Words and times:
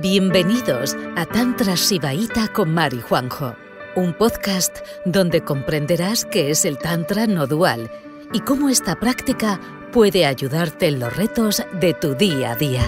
Bienvenidos 0.00 0.96
a 1.16 1.26
Tantra 1.26 1.76
Sibaíta 1.76 2.46
con 2.54 2.72
Mari 2.72 3.00
Juanjo, 3.00 3.56
un 3.96 4.14
podcast 4.14 4.78
donde 5.04 5.42
comprenderás 5.42 6.24
qué 6.24 6.52
es 6.52 6.64
el 6.64 6.78
Tantra 6.78 7.26
no 7.26 7.48
dual 7.48 7.90
y 8.32 8.38
cómo 8.38 8.68
esta 8.68 8.94
práctica 9.00 9.58
puede 9.92 10.24
ayudarte 10.24 10.86
en 10.86 11.00
los 11.00 11.16
retos 11.16 11.64
de 11.80 11.94
tu 11.94 12.14
día 12.14 12.52
a 12.52 12.54
día. 12.54 12.82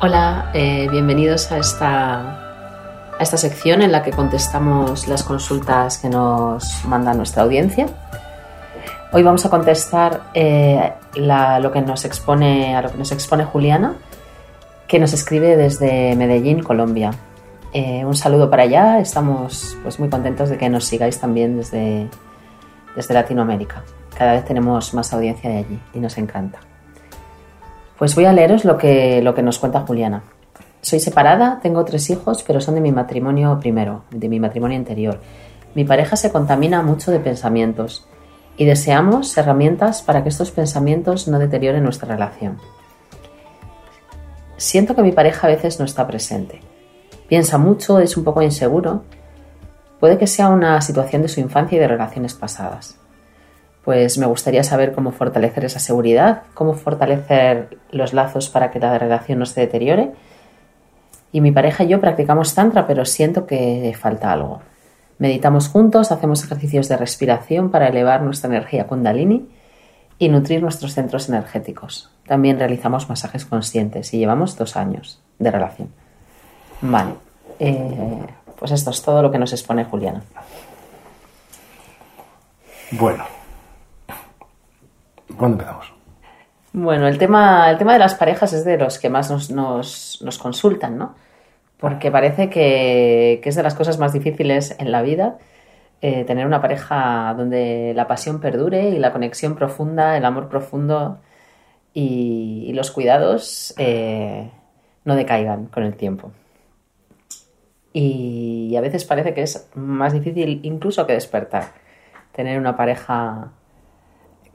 Hola, 0.00 0.50
eh, 0.54 0.88
bienvenidos 0.90 1.52
a 1.52 1.58
esta, 1.58 2.20
a 3.12 3.18
esta 3.20 3.36
sección 3.36 3.82
en 3.82 3.92
la 3.92 4.02
que 4.02 4.10
contestamos 4.10 5.06
las 5.06 5.22
consultas 5.22 5.98
que 5.98 6.08
nos 6.08 6.82
manda 6.86 7.12
nuestra 7.12 7.42
audiencia. 7.42 7.88
Hoy 9.12 9.24
vamos 9.24 9.44
a 9.44 9.50
contestar 9.50 10.30
eh, 10.34 10.92
lo 11.16 11.72
que 11.72 11.80
nos 11.80 12.04
expone, 12.04 12.76
a 12.76 12.82
lo 12.82 12.92
que 12.92 12.98
nos 12.98 13.10
expone 13.10 13.44
Juliana, 13.44 13.96
que 14.86 15.00
nos 15.00 15.12
escribe 15.12 15.56
desde 15.56 16.14
Medellín, 16.14 16.62
Colombia. 16.62 17.10
Eh, 17.72 18.04
un 18.04 18.14
saludo 18.14 18.48
para 18.48 18.62
allá, 18.62 19.00
estamos 19.00 19.76
pues, 19.82 19.98
muy 19.98 20.08
contentos 20.08 20.48
de 20.48 20.58
que 20.58 20.68
nos 20.68 20.84
sigáis 20.84 21.18
también 21.18 21.56
desde, 21.56 22.06
desde 22.94 23.14
Latinoamérica. 23.14 23.82
Cada 24.16 24.34
vez 24.34 24.44
tenemos 24.44 24.94
más 24.94 25.12
audiencia 25.12 25.50
de 25.50 25.58
allí 25.58 25.80
y 25.92 25.98
nos 25.98 26.16
encanta. 26.16 26.60
Pues 27.98 28.14
voy 28.14 28.26
a 28.26 28.32
leeros 28.32 28.64
lo 28.64 28.78
que, 28.78 29.22
lo 29.22 29.34
que 29.34 29.42
nos 29.42 29.58
cuenta 29.58 29.80
Juliana. 29.80 30.22
Soy 30.82 31.00
separada, 31.00 31.58
tengo 31.60 31.84
tres 31.84 32.10
hijos, 32.10 32.44
pero 32.44 32.60
son 32.60 32.76
de 32.76 32.80
mi 32.80 32.92
matrimonio 32.92 33.58
primero, 33.58 34.04
de 34.12 34.28
mi 34.28 34.38
matrimonio 34.38 34.78
anterior. 34.78 35.18
Mi 35.74 35.84
pareja 35.84 36.14
se 36.14 36.30
contamina 36.30 36.80
mucho 36.82 37.10
de 37.10 37.18
pensamientos 37.18 38.06
y 38.60 38.66
deseamos 38.66 39.34
herramientas 39.38 40.02
para 40.02 40.22
que 40.22 40.28
estos 40.28 40.50
pensamientos 40.50 41.26
no 41.28 41.38
deterioren 41.38 41.82
nuestra 41.82 42.14
relación. 42.14 42.58
Siento 44.58 44.94
que 44.94 45.02
mi 45.02 45.12
pareja 45.12 45.46
a 45.46 45.50
veces 45.50 45.78
no 45.78 45.86
está 45.86 46.06
presente. 46.06 46.60
Piensa 47.26 47.56
mucho, 47.56 48.00
es 48.00 48.18
un 48.18 48.24
poco 48.24 48.42
inseguro. 48.42 49.04
Puede 49.98 50.18
que 50.18 50.26
sea 50.26 50.50
una 50.50 50.78
situación 50.82 51.22
de 51.22 51.28
su 51.28 51.40
infancia 51.40 51.76
y 51.76 51.78
de 51.78 51.88
relaciones 51.88 52.34
pasadas. 52.34 52.98
Pues 53.82 54.18
me 54.18 54.26
gustaría 54.26 54.62
saber 54.62 54.92
cómo 54.92 55.10
fortalecer 55.10 55.64
esa 55.64 55.78
seguridad, 55.78 56.42
cómo 56.52 56.74
fortalecer 56.74 57.78
los 57.92 58.12
lazos 58.12 58.50
para 58.50 58.70
que 58.70 58.78
la 58.78 58.98
relación 58.98 59.38
no 59.38 59.46
se 59.46 59.62
deteriore. 59.62 60.10
Y 61.32 61.40
mi 61.40 61.50
pareja 61.50 61.84
y 61.84 61.88
yo 61.88 61.98
practicamos 61.98 62.54
tantra, 62.54 62.86
pero 62.86 63.06
siento 63.06 63.46
que 63.46 63.96
falta 63.98 64.30
algo. 64.30 64.60
Meditamos 65.20 65.68
juntos, 65.68 66.12
hacemos 66.12 66.42
ejercicios 66.42 66.88
de 66.88 66.96
respiración 66.96 67.70
para 67.70 67.88
elevar 67.88 68.22
nuestra 68.22 68.48
energía 68.48 68.86
kundalini 68.86 69.46
y 70.18 70.30
nutrir 70.30 70.62
nuestros 70.62 70.94
centros 70.94 71.28
energéticos. 71.28 72.10
También 72.26 72.58
realizamos 72.58 73.06
masajes 73.10 73.44
conscientes 73.44 74.14
y 74.14 74.18
llevamos 74.18 74.56
dos 74.56 74.78
años 74.78 75.20
de 75.38 75.50
relación. 75.50 75.92
Vale, 76.80 77.12
eh, 77.58 78.26
pues 78.58 78.72
esto 78.72 78.88
es 78.88 79.02
todo 79.02 79.20
lo 79.20 79.30
que 79.30 79.38
nos 79.38 79.52
expone 79.52 79.84
Juliana. 79.84 80.22
Bueno, 82.92 83.24
¿cuándo 85.36 85.58
empezamos? 85.58 85.92
Bueno, 86.72 87.06
el 87.06 87.18
tema, 87.18 87.70
el 87.70 87.76
tema 87.76 87.92
de 87.92 87.98
las 87.98 88.14
parejas 88.14 88.54
es 88.54 88.64
de 88.64 88.78
los 88.78 88.98
que 88.98 89.10
más 89.10 89.30
nos, 89.30 89.50
nos, 89.50 90.22
nos 90.22 90.38
consultan, 90.38 90.96
¿no? 90.96 91.14
Porque 91.80 92.10
parece 92.10 92.50
que, 92.50 93.40
es 93.42 93.54
de 93.54 93.62
las 93.62 93.74
cosas 93.74 93.98
más 93.98 94.12
difíciles 94.12 94.76
en 94.78 94.92
la 94.92 95.02
vida. 95.02 95.38
Eh, 96.02 96.24
tener 96.24 96.46
una 96.46 96.62
pareja 96.62 97.34
donde 97.36 97.92
la 97.94 98.06
pasión 98.06 98.40
perdure 98.40 98.90
y 98.90 98.98
la 98.98 99.12
conexión 99.12 99.54
profunda, 99.54 100.16
el 100.16 100.24
amor 100.24 100.48
profundo 100.48 101.18
y, 101.92 102.72
los 102.74 102.90
cuidados 102.90 103.74
eh, 103.78 104.50
no 105.04 105.16
decaigan 105.16 105.66
con 105.66 105.82
el 105.82 105.96
tiempo. 105.96 106.32
Y, 107.92 108.74
a 108.76 108.80
veces 108.80 109.04
parece 109.04 109.34
que 109.34 109.42
es 109.42 109.68
más 109.74 110.12
difícil 110.12 110.60
incluso 110.62 111.06
que 111.06 111.14
despertar, 111.14 111.72
tener 112.32 112.58
una 112.58 112.76
pareja 112.76 113.52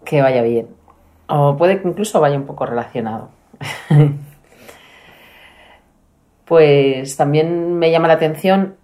que 0.06 0.22
vaya 0.22 0.42
bien. 0.44 0.68
O 1.28 1.58
puede 1.58 1.82
que 1.82 1.88
incluso 1.88 2.22
vaya 2.22 2.38
un 2.38 2.46
poco 2.46 2.66
relacionado. 2.68 3.30
pues 6.46 7.18
también 7.18 7.74
me 7.78 7.92
llama 7.92 8.08
la 8.08 8.14
atención, 8.14 8.76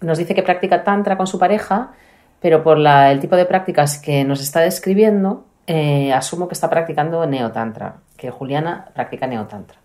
nos 0.00 0.18
dice 0.18 0.34
que 0.34 0.42
practica 0.42 0.84
tantra 0.84 1.16
con 1.16 1.26
su 1.26 1.38
pareja, 1.38 1.92
pero 2.40 2.62
por 2.62 2.78
el 2.78 3.20
tipo 3.20 3.36
de 3.36 3.46
prácticas 3.46 3.98
que 3.98 4.24
nos 4.24 4.40
está 4.42 4.60
describiendo, 4.60 5.44
eh, 5.66 6.12
asumo 6.12 6.48
que 6.48 6.54
está 6.54 6.68
practicando 6.68 7.26
neotantra, 7.26 7.96
que 8.16 8.30
Juliana 8.30 8.88
practica 8.94 9.26
neotantra. 9.26 9.78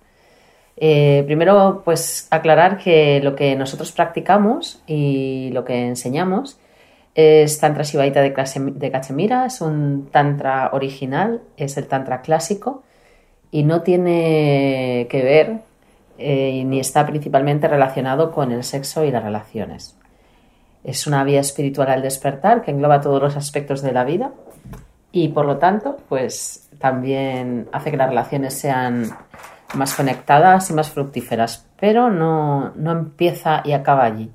Eh, 0.77 1.23
primero, 1.25 1.81
pues 1.85 2.27
aclarar 2.31 2.77
que 2.77 3.19
lo 3.21 3.35
que 3.35 3.55
nosotros 3.55 3.91
practicamos 3.91 4.81
y 4.87 5.49
lo 5.53 5.63
que 5.63 5.87
enseñamos 5.87 6.59
es 7.13 7.59
Tantra 7.59 7.83
Shivaita 7.83 8.21
de, 8.21 8.31
de 8.31 8.91
Cachemira, 8.91 9.45
es 9.45 9.61
un 9.61 10.09
Tantra 10.11 10.69
original, 10.73 11.41
es 11.57 11.77
el 11.77 11.87
Tantra 11.87 12.21
clásico 12.21 12.83
y 13.51 13.63
no 13.63 13.81
tiene 13.81 15.07
que 15.09 15.21
ver 15.23 15.70
eh, 16.21 16.63
ni 16.65 16.79
está 16.79 17.05
principalmente 17.05 17.67
relacionado 17.67 18.31
con 18.31 18.51
el 18.51 18.63
sexo 18.63 19.03
y 19.03 19.11
las 19.11 19.23
relaciones. 19.23 19.97
Es 20.83 21.07
una 21.07 21.23
vía 21.23 21.39
espiritual 21.39 21.89
al 21.89 22.01
despertar 22.01 22.61
que 22.61 22.71
engloba 22.71 23.01
todos 23.01 23.21
los 23.21 23.35
aspectos 23.35 23.81
de 23.81 23.91
la 23.91 24.03
vida 24.03 24.31
y 25.11 25.27
por 25.29 25.45
lo 25.45 25.57
tanto, 25.57 25.97
pues 26.07 26.69
también 26.79 27.67
hace 27.71 27.91
que 27.91 27.97
las 27.97 28.09
relaciones 28.09 28.57
sean 28.57 29.09
más 29.75 29.95
conectadas 29.95 30.69
y 30.69 30.73
más 30.73 30.89
fructíferas, 30.89 31.65
pero 31.79 32.09
no, 32.09 32.71
no 32.75 32.91
empieza 32.91 33.61
y 33.63 33.73
acaba 33.73 34.03
allí, 34.03 34.31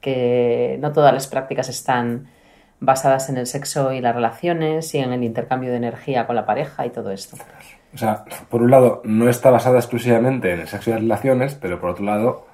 que 0.00 0.78
no 0.80 0.92
todas 0.92 1.12
las 1.12 1.26
prácticas 1.26 1.68
están 1.68 2.28
basadas 2.80 3.28
en 3.28 3.38
el 3.38 3.46
sexo 3.46 3.92
y 3.92 4.00
las 4.00 4.14
relaciones 4.14 4.94
y 4.94 4.98
en 4.98 5.12
el 5.12 5.22
intercambio 5.22 5.70
de 5.70 5.76
energía 5.76 6.26
con 6.26 6.36
la 6.36 6.46
pareja 6.46 6.86
y 6.86 6.90
todo 6.90 7.10
esto. 7.10 7.36
O 7.94 7.98
sea, 7.98 8.24
por 8.48 8.62
un 8.62 8.70
lado, 8.70 9.02
no 9.04 9.28
está 9.28 9.50
basada 9.50 9.78
exclusivamente 9.78 10.52
en 10.52 10.60
el 10.60 10.68
sexo 10.68 10.90
y 10.90 10.92
las 10.94 11.02
relaciones, 11.02 11.54
pero 11.54 11.80
por 11.80 11.90
otro 11.90 12.04
lado, 12.04 12.46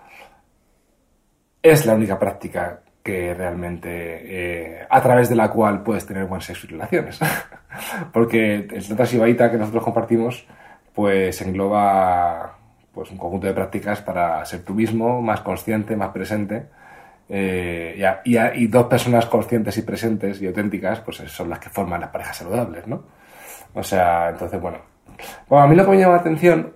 es 1.62 1.86
la 1.86 1.94
única 1.94 2.18
práctica 2.18 2.80
que 3.02 3.32
realmente, 3.34 3.90
eh, 3.90 4.86
a 4.88 5.02
través 5.02 5.30
de 5.30 5.36
la 5.36 5.50
cual 5.50 5.82
puedes 5.82 6.06
tener 6.06 6.26
buen 6.26 6.42
sexo 6.42 6.66
y 6.66 6.72
relaciones. 6.72 7.18
Porque 8.12 8.56
el 8.56 8.86
Tantra 8.86 9.06
Shivaita 9.06 9.50
que 9.50 9.56
nosotros 9.56 9.82
compartimos, 9.82 10.46
pues 10.94 11.40
engloba 11.40 12.58
pues, 12.92 13.10
un 13.10 13.16
conjunto 13.16 13.46
de 13.46 13.54
prácticas 13.54 14.02
para 14.02 14.44
ser 14.44 14.62
tú 14.62 14.74
mismo, 14.74 15.22
más 15.22 15.40
consciente, 15.40 15.96
más 15.96 16.10
presente. 16.10 16.66
Eh, 17.32 18.04
y, 18.24 18.36
y, 18.36 18.66
dos 18.66 18.86
personas 18.86 19.26
conscientes 19.26 19.76
y 19.78 19.82
presentes 19.82 20.42
y 20.42 20.48
auténticas, 20.48 20.98
pues 21.00 21.18
son 21.18 21.48
las 21.48 21.60
que 21.60 21.68
forman 21.68 22.00
las 22.00 22.10
parejas 22.10 22.38
saludables, 22.38 22.88
¿no? 22.88 23.04
O 23.72 23.84
sea, 23.84 24.30
entonces, 24.30 24.60
bueno, 24.60 24.78
bueno, 25.48 25.64
a 25.64 25.68
mí 25.68 25.76
lo 25.76 25.84
que 25.84 25.90
me 25.92 25.98
llama 25.98 26.14
la 26.14 26.20
atención 26.20 26.72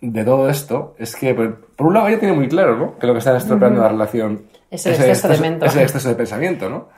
de 0.00 0.24
todo 0.24 0.48
esto 0.48 0.94
es 0.98 1.14
que, 1.14 1.34
por, 1.34 1.86
un 1.86 1.94
lado, 1.94 2.08
ella 2.08 2.18
tiene 2.18 2.34
muy 2.34 2.48
claro, 2.48 2.76
¿no? 2.76 2.98
Que 2.98 3.06
lo 3.06 3.12
que 3.12 3.18
está 3.18 3.36
estropeando 3.36 3.82
la 3.82 3.88
relación 3.88 4.46
es 4.70 4.86
el 4.86 4.94
exceso, 4.94 5.28
de 5.28 5.66
Es 5.66 5.76
el 5.76 5.82
exceso 5.82 6.08
de 6.08 6.14
pensamiento, 6.14 6.70
¿no? 6.70 6.88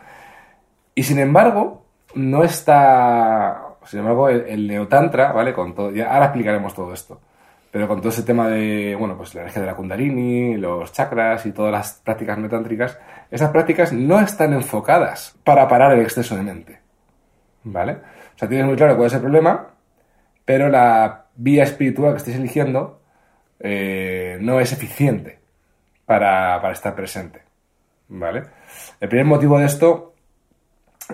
Y 0.94 1.02
sin 1.02 1.18
embargo, 1.18 1.84
no 2.14 2.44
está. 2.44 3.62
Sin 3.86 4.00
embargo, 4.00 4.28
el, 4.28 4.68
neotantra, 4.68 5.32
¿vale? 5.32 5.52
Con 5.52 5.74
todo, 5.74 5.90
ya, 5.90 6.12
ahora 6.12 6.26
explicaremos 6.26 6.74
todo 6.74 6.92
esto. 6.92 7.20
Pero 7.72 7.88
con 7.88 8.00
todo 8.00 8.10
ese 8.10 8.22
tema 8.22 8.48
de, 8.48 8.94
bueno, 8.98 9.16
pues 9.16 9.34
la 9.34 9.40
energía 9.40 9.62
de 9.62 9.68
la 9.68 9.74
kundalini, 9.74 10.58
los 10.58 10.92
chakras 10.92 11.46
y 11.46 11.52
todas 11.52 11.72
las 11.72 11.94
prácticas 12.04 12.36
neotántricas, 12.36 12.98
esas 13.30 13.50
prácticas 13.50 13.94
no 13.94 14.20
están 14.20 14.52
enfocadas 14.52 15.34
para 15.42 15.66
parar 15.66 15.94
el 15.94 16.02
exceso 16.02 16.36
de 16.36 16.42
mente. 16.42 16.78
¿Vale? 17.64 17.92
O 17.92 18.38
sea, 18.38 18.46
tienes 18.46 18.66
muy 18.66 18.76
claro 18.76 18.94
cuál 18.94 19.06
es 19.06 19.14
el 19.14 19.22
problema, 19.22 19.68
pero 20.44 20.68
la 20.68 21.24
vía 21.34 21.62
espiritual 21.62 22.12
que 22.12 22.18
estéis 22.18 22.36
eligiendo 22.36 23.00
eh, 23.58 24.36
no 24.42 24.60
es 24.60 24.70
eficiente 24.72 25.38
para, 26.04 26.70
estar 26.72 26.94
presente. 26.94 27.40
¿Vale? 28.08 28.42
El 29.00 29.08
primer 29.08 29.24
motivo 29.24 29.58
de 29.58 29.64
esto 29.64 30.12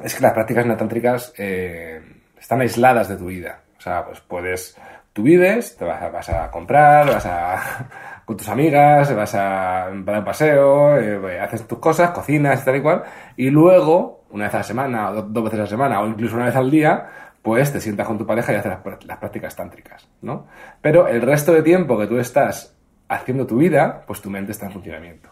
es 0.03 0.13
que 0.13 0.23
las 0.23 0.33
prácticas 0.33 0.67
neotántricas 0.67 1.33
eh, 1.39 2.03
están 2.37 2.63
aisladas 2.63 3.09
de 3.09 3.17
tu 3.17 3.27
vida. 3.27 3.61
O 3.79 3.81
sea, 3.81 4.05
pues 4.05 4.21
puedes, 4.21 4.77
tú 5.19 5.25
vives, 5.25 5.77
te 5.77 5.85
vas 5.85 6.01
a, 6.01 6.11
vas 6.11 6.29
a 6.29 6.49
comprar, 6.49 7.05
vas 7.09 7.27
a 7.27 7.89
con 8.25 8.37
tus 8.37 8.49
amigas, 8.49 9.13
vas 9.17 9.35
a 9.35 9.91
dar 10.05 10.19
un 10.21 10.25
paseo, 10.25 10.97
eh, 10.97 11.41
haces 11.41 11.67
tus 11.67 11.81
cosas, 11.81 12.13
cocinas, 12.13 12.65
tal 12.65 12.77
y 12.77 12.81
cual, 12.81 13.03
y 13.37 13.51
luego, 13.51 14.27
una 14.31 14.45
vez 14.45 14.55
a 14.55 14.59
la 14.59 14.63
semana, 14.63 15.11
o 15.11 15.23
dos 15.23 15.43
veces 15.43 15.59
a 15.59 15.63
la 15.63 15.69
semana, 15.69 16.01
o 16.01 16.07
incluso 16.07 16.37
una 16.37 16.45
vez 16.45 16.55
al 16.55 16.71
día, 16.71 17.09
pues 17.43 17.73
te 17.73 17.81
sientas 17.81 18.07
con 18.07 18.17
tu 18.17 18.25
pareja 18.25 18.53
y 18.53 18.57
haces 18.57 18.71
las, 19.07 19.19
prácticas 19.19 19.57
tántricas, 19.57 20.09
¿no? 20.23 20.47
Pero 20.81 21.09
el 21.09 21.21
resto 21.21 21.53
de 21.53 21.65
tiempo 21.65 21.99
que 21.99 22.07
tú 22.07 22.17
estás 22.19 22.77
haciendo 23.09 23.45
tu 23.45 23.57
vida, 23.57 24.05
pues 24.07 24.21
tu 24.21 24.31
mente 24.31 24.53
está 24.53 24.67
en 24.67 24.73
funcionamiento. 24.73 25.31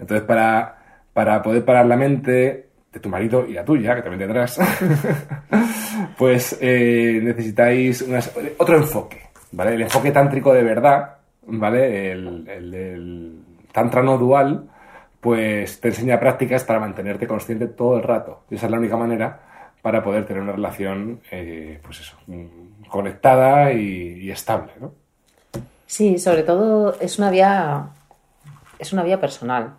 Entonces, 0.00 0.26
para, 0.26 0.76
para 1.12 1.40
poder 1.40 1.64
parar 1.64 1.86
la 1.86 1.96
mente 1.96 2.69
de 2.92 3.00
tu 3.00 3.08
marido 3.08 3.46
y 3.46 3.52
la 3.52 3.64
tuya, 3.64 3.94
que 3.94 4.02
también 4.02 4.20
tendrás, 4.20 4.58
pues 6.18 6.58
eh, 6.60 7.20
necesitáis 7.22 8.04
otro 8.58 8.76
enfoque, 8.76 9.20
¿vale? 9.52 9.74
El 9.74 9.82
enfoque 9.82 10.10
tántrico 10.10 10.52
de 10.52 10.62
verdad, 10.62 11.16
¿vale? 11.46 12.12
El, 12.12 12.48
el, 12.48 13.42
tantra 13.72 14.02
no 14.02 14.18
dual, 14.18 14.68
pues 15.20 15.80
te 15.80 15.88
enseña 15.88 16.18
prácticas 16.18 16.64
para 16.64 16.80
mantenerte 16.80 17.26
consciente 17.26 17.68
todo 17.68 17.98
el 17.98 18.02
rato. 18.02 18.44
Y 18.50 18.56
esa 18.56 18.66
es 18.66 18.72
la 18.72 18.78
única 18.78 18.96
manera 18.96 19.40
para 19.82 20.02
poder 20.02 20.26
tener 20.26 20.42
una 20.42 20.52
relación, 20.52 21.20
eh, 21.30 21.78
pues 21.82 22.00
eso, 22.00 22.16
conectada 22.88 23.72
y, 23.72 24.20
y 24.22 24.30
estable, 24.30 24.72
¿no? 24.80 24.92
Sí, 25.86 26.18
sobre 26.18 26.42
todo 26.42 26.96
es 27.00 27.18
una 27.18 27.30
vía, 27.30 27.88
es 28.78 28.92
una 28.92 29.02
vía 29.02 29.20
personal. 29.20 29.74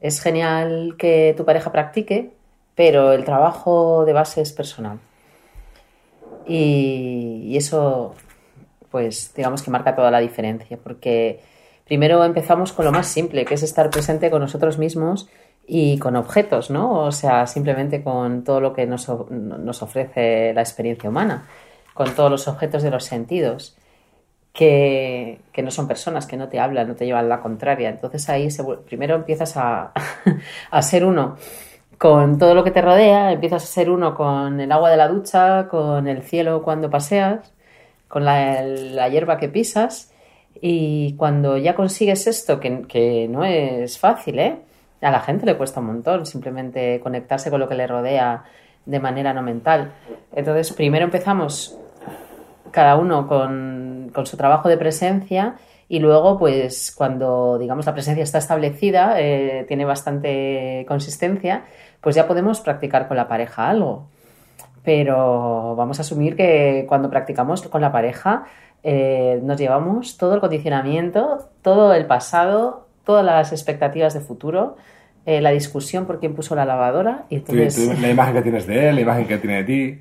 Es 0.00 0.20
genial 0.20 0.94
que 0.98 1.34
tu 1.36 1.44
pareja 1.44 1.72
practique, 1.72 2.30
pero 2.74 3.12
el 3.12 3.24
trabajo 3.24 4.04
de 4.04 4.12
base 4.12 4.40
es 4.40 4.52
personal. 4.52 5.00
Y, 6.46 7.42
y 7.44 7.56
eso, 7.56 8.14
pues 8.90 9.34
digamos 9.34 9.62
que 9.62 9.70
marca 9.70 9.96
toda 9.96 10.10
la 10.10 10.20
diferencia, 10.20 10.78
porque 10.82 11.40
primero 11.86 12.24
empezamos 12.24 12.72
con 12.72 12.84
lo 12.84 12.92
más 12.92 13.08
simple, 13.08 13.44
que 13.44 13.54
es 13.54 13.62
estar 13.62 13.90
presente 13.90 14.30
con 14.30 14.40
nosotros 14.40 14.78
mismos 14.78 15.28
y 15.66 15.98
con 15.98 16.16
objetos, 16.16 16.70
¿no? 16.70 17.04
O 17.04 17.12
sea, 17.12 17.46
simplemente 17.46 18.02
con 18.02 18.42
todo 18.44 18.60
lo 18.60 18.72
que 18.72 18.86
nos, 18.86 19.08
nos 19.08 19.82
ofrece 19.82 20.54
la 20.54 20.62
experiencia 20.62 21.10
humana, 21.10 21.46
con 21.92 22.14
todos 22.14 22.30
los 22.30 22.48
objetos 22.48 22.82
de 22.82 22.90
los 22.90 23.04
sentidos, 23.04 23.76
que, 24.58 25.62
no 25.62 25.70
son 25.70 25.86
personas, 25.86 26.26
que 26.26 26.36
no 26.36 26.48
te 26.48 26.58
hablan, 26.58 26.88
no 26.88 26.96
te 26.96 27.06
llevan 27.06 27.28
la 27.28 27.40
contraria. 27.40 27.90
Entonces 27.90 28.28
ahí 28.28 28.50
se 28.50 28.64
primero 28.64 29.14
empiezas 29.14 29.56
a, 29.56 29.92
a 30.70 30.82
ser 30.82 31.04
uno 31.04 31.36
con 31.96 32.38
todo 32.38 32.54
lo 32.54 32.64
que 32.64 32.72
te 32.72 32.82
rodea, 32.82 33.30
empiezas 33.30 33.62
a 33.62 33.66
ser 33.66 33.88
uno 33.88 34.16
con 34.16 34.60
el 34.60 34.72
agua 34.72 34.90
de 34.90 34.96
la 34.96 35.06
ducha, 35.06 35.68
con 35.68 36.08
el 36.08 36.22
cielo 36.22 36.62
cuando 36.62 36.90
paseas, 36.90 37.52
con 38.08 38.24
la, 38.24 38.62
la 38.62 39.08
hierba 39.08 39.38
que 39.38 39.48
pisas. 39.48 40.12
Y 40.60 41.14
cuando 41.14 41.56
ya 41.56 41.76
consigues 41.76 42.26
esto, 42.26 42.58
que, 42.58 42.82
que 42.82 43.28
no 43.28 43.44
es 43.44 43.96
fácil, 43.98 44.40
¿eh? 44.40 44.58
A 45.00 45.12
la 45.12 45.20
gente 45.20 45.46
le 45.46 45.56
cuesta 45.56 45.78
un 45.78 45.86
montón 45.86 46.26
simplemente 46.26 46.98
conectarse 47.00 47.50
con 47.50 47.60
lo 47.60 47.68
que 47.68 47.76
le 47.76 47.86
rodea 47.86 48.42
de 48.86 48.98
manera 48.98 49.32
no 49.32 49.42
mental. 49.42 49.92
Entonces, 50.34 50.72
primero 50.72 51.04
empezamos 51.04 51.78
cada 52.70 52.96
uno 52.96 53.26
con, 53.26 54.10
con 54.12 54.26
su 54.26 54.36
trabajo 54.36 54.68
de 54.68 54.76
presencia 54.76 55.56
y 55.88 56.00
luego, 56.00 56.38
pues, 56.38 56.92
cuando, 56.94 57.58
digamos, 57.58 57.86
la 57.86 57.94
presencia 57.94 58.22
está 58.22 58.38
establecida, 58.38 59.20
eh, 59.20 59.64
tiene 59.66 59.86
bastante 59.86 60.84
consistencia, 60.86 61.64
pues 62.02 62.14
ya 62.14 62.26
podemos 62.28 62.60
practicar 62.60 63.08
con 63.08 63.16
la 63.16 63.26
pareja 63.26 63.70
algo. 63.70 64.08
Pero 64.84 65.74
vamos 65.76 65.98
a 65.98 66.02
asumir 66.02 66.36
que 66.36 66.84
cuando 66.88 67.08
practicamos 67.08 67.62
con 67.62 67.80
la 67.80 67.90
pareja 67.90 68.44
eh, 68.82 69.40
nos 69.42 69.58
llevamos 69.58 70.18
todo 70.18 70.34
el 70.34 70.40
condicionamiento, 70.40 71.48
todo 71.62 71.94
el 71.94 72.06
pasado, 72.06 72.86
todas 73.04 73.24
las 73.24 73.52
expectativas 73.52 74.14
de 74.14 74.20
futuro, 74.20 74.76
eh, 75.26 75.40
la 75.40 75.50
discusión 75.50 76.06
por 76.06 76.20
quién 76.20 76.34
puso 76.34 76.54
la 76.54 76.64
lavadora 76.64 77.24
y 77.28 77.36
entonces... 77.36 78.00
la 78.00 78.10
imagen 78.10 78.34
que 78.34 78.42
tienes 78.42 78.66
de 78.66 78.88
él, 78.88 78.94
la 78.94 79.00
imagen 79.00 79.26
que 79.26 79.38
tiene 79.38 79.56
de 79.62 79.64
ti. 79.64 80.00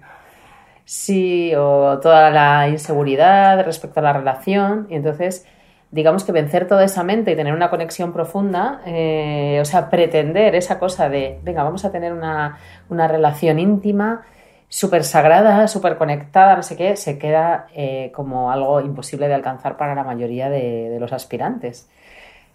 Sí, 0.87 1.53
o 1.55 1.99
toda 1.99 2.29
la 2.29 2.69
inseguridad 2.69 3.65
respecto 3.65 3.99
a 3.99 4.03
la 4.03 4.13
relación. 4.13 4.87
Y 4.89 4.95
entonces, 4.95 5.45
digamos 5.91 6.23
que 6.23 6.31
vencer 6.31 6.65
toda 6.65 6.85
esa 6.85 7.03
mente 7.03 7.31
y 7.31 7.35
tener 7.35 7.53
una 7.53 7.69
conexión 7.69 8.13
profunda, 8.13 8.81
eh, 8.85 9.59
o 9.61 9.65
sea, 9.65 9.89
pretender 9.89 10.55
esa 10.55 10.79
cosa 10.79 11.09
de, 11.09 11.39
venga, 11.43 11.63
vamos 11.63 11.83
a 11.83 11.91
tener 11.91 12.13
una, 12.13 12.59
una 12.87 13.07
relación 13.09 13.59
íntima, 13.59 14.25
súper 14.69 15.03
sagrada, 15.03 15.67
súper 15.67 15.97
conectada, 15.97 16.55
no 16.55 16.63
sé 16.63 16.77
qué, 16.77 16.95
se 16.95 17.17
queda 17.19 17.67
eh, 17.75 18.11
como 18.15 18.49
algo 18.49 18.79
imposible 18.79 19.27
de 19.27 19.33
alcanzar 19.33 19.75
para 19.75 19.93
la 19.93 20.05
mayoría 20.05 20.49
de, 20.49 20.97
los 21.01 21.11
aspirantes. 21.11 21.89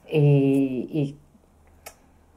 Y 0.09 1.19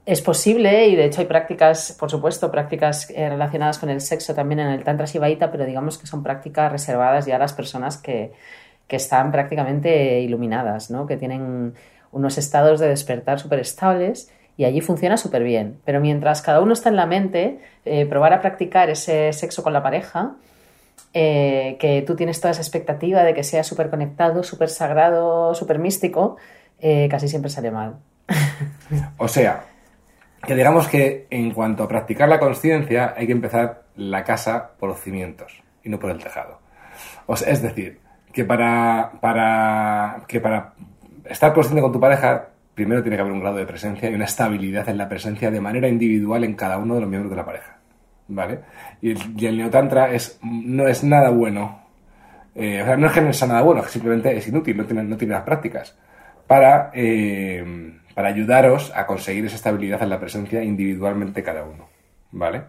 es 0.06 0.22
posible 0.22 0.88
y 0.88 0.96
de 0.96 1.06
hecho 1.06 1.22
hay 1.22 1.28
prácticas, 1.28 1.96
por 2.00 2.12
supuesto, 2.12 2.52
prácticas 2.52 3.10
eh, 3.10 3.28
relacionadas 3.28 3.80
con 3.80 3.90
el 3.90 4.02
sexo 4.02 4.36
también 4.36 4.60
en 4.60 4.68
el 4.68 4.84
Tantra 4.84 5.07
Shivaita, 5.07 5.52
pero 5.52 5.66
digamos 5.66 5.98
que 5.98 6.06
son 6.06 6.22
prácticas 6.22 6.72
reservadas 6.72 7.25
ya 7.25 7.38
a 7.38 7.40
las 7.40 7.54
personas 7.54 7.98
que, 7.98 8.31
que 8.88 8.98
están 8.98 9.31
prácticamente 9.31 10.19
iluminadas, 10.19 10.92
¿no? 10.92 11.07
que 11.07 11.18
tienen 11.18 11.74
unos 12.12 12.38
estados 12.38 12.80
de 12.80 12.88
despertar 12.88 13.40
súper 13.40 13.60
estables 13.60 14.31
y 14.57 14.66
allí 14.66 14.80
funciona 14.80 15.18
súper 15.18 15.44
bien. 15.44 15.80
Pero 15.86 16.00
mientras 16.00 16.44
cada 16.44 16.62
uno 16.62 16.74
está 16.74 16.90
en 16.90 16.98
la 16.98 17.07
mente, 17.07 17.60
eh, 17.84 18.06
probar 18.06 18.31
a 18.34 18.42
practicar 18.42 18.92
ese 18.92 19.34
sexo 19.34 19.63
con 19.63 19.74
la 19.74 19.81
pareja, 19.81 20.36
eh, 21.13 21.78
que 21.80 22.04
tú 22.04 22.16
tienes 22.16 22.40
toda 22.40 22.52
esa 22.52 22.62
expectativa 22.62 23.24
de 23.24 23.34
que 23.34 23.44
sea 23.44 23.63
súper 23.63 23.90
conectado, 23.90 24.44
súper 24.44 24.69
sagrado, 24.69 25.56
súper 25.56 25.80
místico, 25.80 26.38
casi 27.10 27.28
siempre 27.28 27.50
sale 27.50 27.72
mal. 27.72 27.96
O 29.18 29.28
sea, 29.28 29.66
que 30.45 30.56
digamos 30.56 30.88
que 30.88 31.27
en 31.30 31.51
cuanto 31.51 31.83
a 31.83 31.88
practicar 31.88 32.30
la 32.30 32.39
conciencia, 32.39 33.13
hay 33.18 33.25
que 33.25 33.33
empezar 33.33 33.83
la 33.95 34.24
casa 34.24 34.71
por 34.80 34.89
los 34.89 35.00
cimientos 35.00 35.63
y 35.83 35.89
no 35.89 36.00
por 36.00 36.12
el 36.12 36.21
tejado. 36.21 36.59
Es 37.27 37.62
decir, 37.62 38.00
que 38.31 38.45
para, 38.45 39.12
para, 39.21 40.24
que 40.27 40.39
para 40.39 40.74
estar 41.25 41.53
consciente 41.53 41.81
con 41.81 41.92
tu 41.92 42.00
pareja, 42.00 42.50
primero 42.74 43.01
tiene 43.01 43.15
que 43.15 43.21
haber 43.21 43.33
un 43.33 43.39
grado 43.39 43.57
de 43.57 43.65
presencia 43.65 44.09
y 44.09 44.13
una 44.13 44.25
estabilidad 44.25 44.88
en 44.89 44.97
la 44.97 45.09
presencia 45.09 45.50
de 45.50 45.62
manera 45.62 45.88
individual 45.88 46.44
en 46.44 46.53
cada 46.56 46.77
uno 46.77 46.95
de 46.95 47.01
los 47.01 47.09
miembros 47.09 47.31
de 47.31 47.38
la 47.38 47.45
pareja. 47.45 47.77
¿Vale? 48.27 48.59
Y 49.01 49.45
el, 49.45 49.57
neotantra 49.57 50.12
es, 50.12 50.39
no 50.42 50.88
es 50.88 51.03
nada 51.03 51.30
bueno. 51.30 51.83
Eh, 52.56 52.81
o 52.81 52.86
sea, 52.86 52.97
no 52.97 53.07
es 53.07 53.13
que 53.13 53.21
no 53.21 53.33
sea 53.33 53.47
nada 53.47 53.62
bueno, 53.62 53.83
simplemente 53.83 54.36
es 54.36 54.47
inútil, 54.47 54.77
no 54.77 54.86
tiene, 54.86 55.03
no 55.03 55.18
tiene 55.18 55.33
las 55.33 55.44
prácticas. 55.44 55.95
Para, 56.47 56.92
eh, 56.94 57.63
para 58.15 58.29
ayudaros 58.29 58.91
a 58.95 59.06
conseguir 59.06 59.45
esa 59.45 59.57
estabilidad 59.57 60.01
en 60.01 60.09
la 60.09 60.19
presencia 60.19 60.63
individualmente 60.63 61.44
cada 61.44 61.63
uno. 61.63 61.89
¿Vale? 62.31 62.63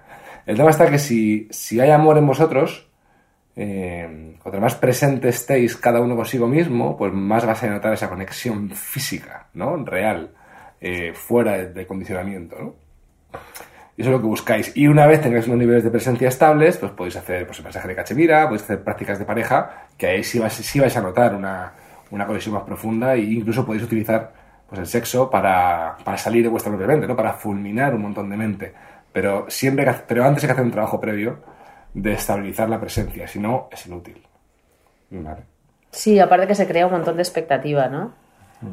El 0.44 0.56
tema 0.56 0.70
está 0.70 0.90
que 0.90 0.98
si, 0.98 1.48
si 1.50 1.80
hay 1.80 1.90
amor 1.90 2.18
en 2.18 2.26
vosotros, 2.26 2.88
eh, 3.54 4.36
cuanto 4.42 4.60
más 4.60 4.74
presente 4.74 5.28
estéis 5.28 5.76
cada 5.76 6.00
uno 6.00 6.14
consigo 6.14 6.46
mismo, 6.46 6.96
pues 6.96 7.12
más 7.12 7.46
vas 7.46 7.62
a 7.62 7.68
notar 7.68 7.94
esa 7.94 8.08
conexión 8.08 8.70
física, 8.70 9.48
¿no? 9.54 9.76
Real, 9.84 10.34
eh, 10.80 11.12
fuera 11.14 11.56
de, 11.58 11.86
condicionamiento, 11.86 12.56
¿no? 12.60 12.74
Eso 13.96 14.10
es 14.10 14.14
lo 14.14 14.20
que 14.20 14.26
buscáis. 14.26 14.76
Y 14.76 14.88
una 14.88 15.06
vez 15.06 15.22
tengáis 15.22 15.46
unos 15.46 15.58
niveles 15.58 15.82
de 15.82 15.90
presencia 15.90 16.28
estables, 16.28 16.76
pues 16.76 16.92
podéis 16.92 17.16
hacer 17.16 17.46
pues, 17.46 17.58
el 17.58 17.64
masaje 17.64 17.88
de 17.88 17.94
cachemira, 17.94 18.44
podéis 18.44 18.64
hacer 18.64 18.84
prácticas 18.84 19.18
de 19.18 19.24
pareja, 19.24 19.86
que 19.96 20.06
ahí 20.06 20.22
sí 20.22 20.38
vais, 20.38 20.52
sí 20.52 20.78
vais 20.78 20.94
a 20.96 21.00
notar 21.00 21.34
una, 21.34 21.72
una 22.10 22.26
conexión 22.26 22.54
más 22.54 22.64
profunda 22.64 23.14
e 23.14 23.20
incluso 23.20 23.64
podéis 23.64 23.84
utilizar 23.84 24.32
pues, 24.68 24.80
el 24.80 24.86
sexo 24.86 25.30
para, 25.30 25.96
para 26.04 26.18
salir 26.18 26.42
de 26.42 26.48
vuestra 26.48 26.70
propia 26.70 26.88
mente, 26.88 27.06
¿no? 27.06 27.16
Para 27.16 27.32
fulminar 27.32 27.94
un 27.94 28.02
montón 28.02 28.28
de 28.28 28.36
mente. 28.36 28.74
Pero, 29.12 29.46
siempre, 29.48 29.84
que 29.84 29.92
pero 30.06 30.24
antes 30.24 30.44
hay 30.44 30.48
que 30.48 30.52
hacer 30.52 30.64
un 30.64 30.70
trabajo 30.70 31.00
previo 31.00 31.38
de 31.94 32.12
estabilizar 32.12 32.68
la 32.68 32.80
presencia, 32.80 33.26
si 33.26 33.38
no, 33.38 33.68
es 33.70 33.86
inútil. 33.86 34.22
Vale. 35.10 35.42
Sí, 35.90 36.18
aparte 36.18 36.46
que 36.46 36.54
se 36.54 36.66
crea 36.66 36.86
un 36.86 36.92
montón 36.92 37.16
de 37.16 37.22
expectativa, 37.22 37.88
¿no? 37.88 38.12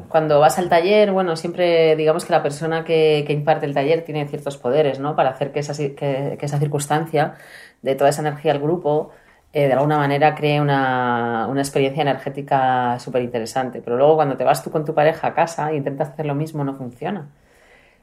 Cuando 0.08 0.40
vas 0.40 0.58
al 0.58 0.70
taller, 0.70 1.12
bueno, 1.12 1.36
siempre 1.36 1.94
digamos 1.94 2.24
que 2.24 2.32
la 2.32 2.42
persona 2.42 2.84
que, 2.84 3.22
que 3.26 3.34
imparte 3.34 3.66
el 3.66 3.74
taller 3.74 4.02
tiene 4.02 4.26
ciertos 4.26 4.56
poderes, 4.56 4.98
¿no? 4.98 5.14
Para 5.14 5.30
hacer 5.30 5.52
que 5.52 5.60
esa, 5.60 5.74
que 5.74 6.38
esa 6.40 6.58
circunstancia 6.58 7.34
de 7.82 7.94
toda 7.94 8.08
esa 8.08 8.22
energía 8.22 8.52
al 8.52 8.60
grupo 8.60 9.10
eh, 9.54 9.68
de 9.68 9.72
alguna 9.72 9.98
manera 9.98 10.34
cree 10.34 10.60
una, 10.60 11.46
una 11.48 11.60
experiencia 11.60 12.02
energética 12.02 12.98
súper 12.98 13.22
interesante. 13.22 13.80
Pero 13.82 13.96
luego 13.96 14.16
cuando 14.16 14.36
te 14.36 14.42
vas 14.42 14.64
tú 14.64 14.70
con 14.70 14.84
tu 14.84 14.94
pareja 14.94 15.28
a 15.28 15.34
casa 15.34 15.70
e 15.70 15.76
intentas 15.76 16.10
hacer 16.10 16.26
lo 16.26 16.34
mismo, 16.34 16.64
no 16.64 16.74
funciona. 16.74 17.28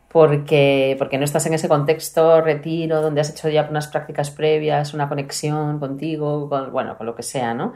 Porque, 0.08 0.96
porque 0.98 1.18
no 1.18 1.26
estás 1.26 1.46
en 1.48 1.54
ese 1.54 1.68
contexto 1.70 2.42
retiro 2.42 3.02
donde 3.02 3.22
has 3.22 3.30
hecho 3.32 3.50
ya 3.50 3.68
unas 3.70 3.88
prácticas 3.88 4.32
previas, 4.32 4.94
una 4.94 5.10
conexión 5.10 5.80
contigo, 5.80 6.50
con, 6.50 6.72
bueno, 6.72 6.98
con 6.98 7.06
lo 7.06 7.16
que 7.16 7.24
sea, 7.24 7.54
¿no? 7.54 7.74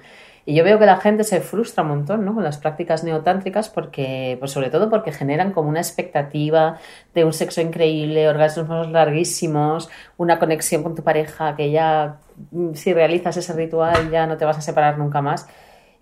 Y 0.47 0.53
yo 0.53 0.63
veo 0.63 0.77
que 0.77 0.85
la 0.85 0.97
gente 0.97 1.23
se 1.23 1.41
frustra 1.41 1.83
un 1.83 1.89
montón, 1.89 2.23
¿no? 2.23 2.35
Con 2.35 2.43
las 2.43 2.59
prácticas 2.59 3.03
neotántricas 3.03 3.69
porque, 3.69 4.37
pues 4.39 4.51
sobre 4.51 4.69
todo 4.69 4.91
porque 4.91 5.11
generan 5.11 5.51
como 5.51 5.69
una 5.69 5.79
expectativa 5.79 6.77
de 7.15 7.25
un 7.25 7.33
sexo 7.33 7.61
increíble, 7.61 8.29
orgasmos 8.29 8.91
larguísimos, 8.91 9.89
una 10.17 10.37
conexión 10.37 10.83
con 10.83 10.93
tu 10.93 11.03
pareja 11.03 11.55
que 11.55 11.71
ya, 11.71 12.19
mm, 12.51 12.75
si 12.75 12.93
realizas 12.93 13.35
ese 13.37 13.53
ritual, 13.53 14.11
ya 14.11 14.27
no 14.27 14.37
te 14.37 14.45
vas 14.45 14.59
a 14.59 14.61
separar 14.61 14.99
nunca 14.99 15.19
más. 15.21 15.47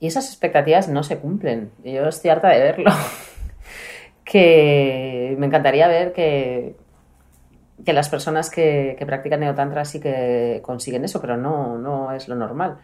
Y 0.01 0.07
esas 0.07 0.27
expectativas 0.27 0.89
no 0.89 1.03
se 1.03 1.19
cumplen. 1.19 1.71
Yo 1.85 2.05
estoy 2.09 2.31
harta 2.31 2.49
de 2.49 2.59
verlo. 2.59 2.91
que 4.25 5.35
me 5.39 5.45
encantaría 5.45 5.87
ver 5.87 6.11
que, 6.11 6.75
que 7.85 7.93
las 7.93 8.09
personas 8.09 8.49
que, 8.49 8.95
que 8.99 9.05
practican 9.05 9.39
neotantra 9.39 9.85
sí 9.85 10.01
que 10.01 10.59
consiguen 10.63 11.05
eso, 11.05 11.21
pero 11.21 11.37
no, 11.37 11.77
no 11.77 12.11
es 12.11 12.27
lo 12.27 12.35
normal. 12.35 12.79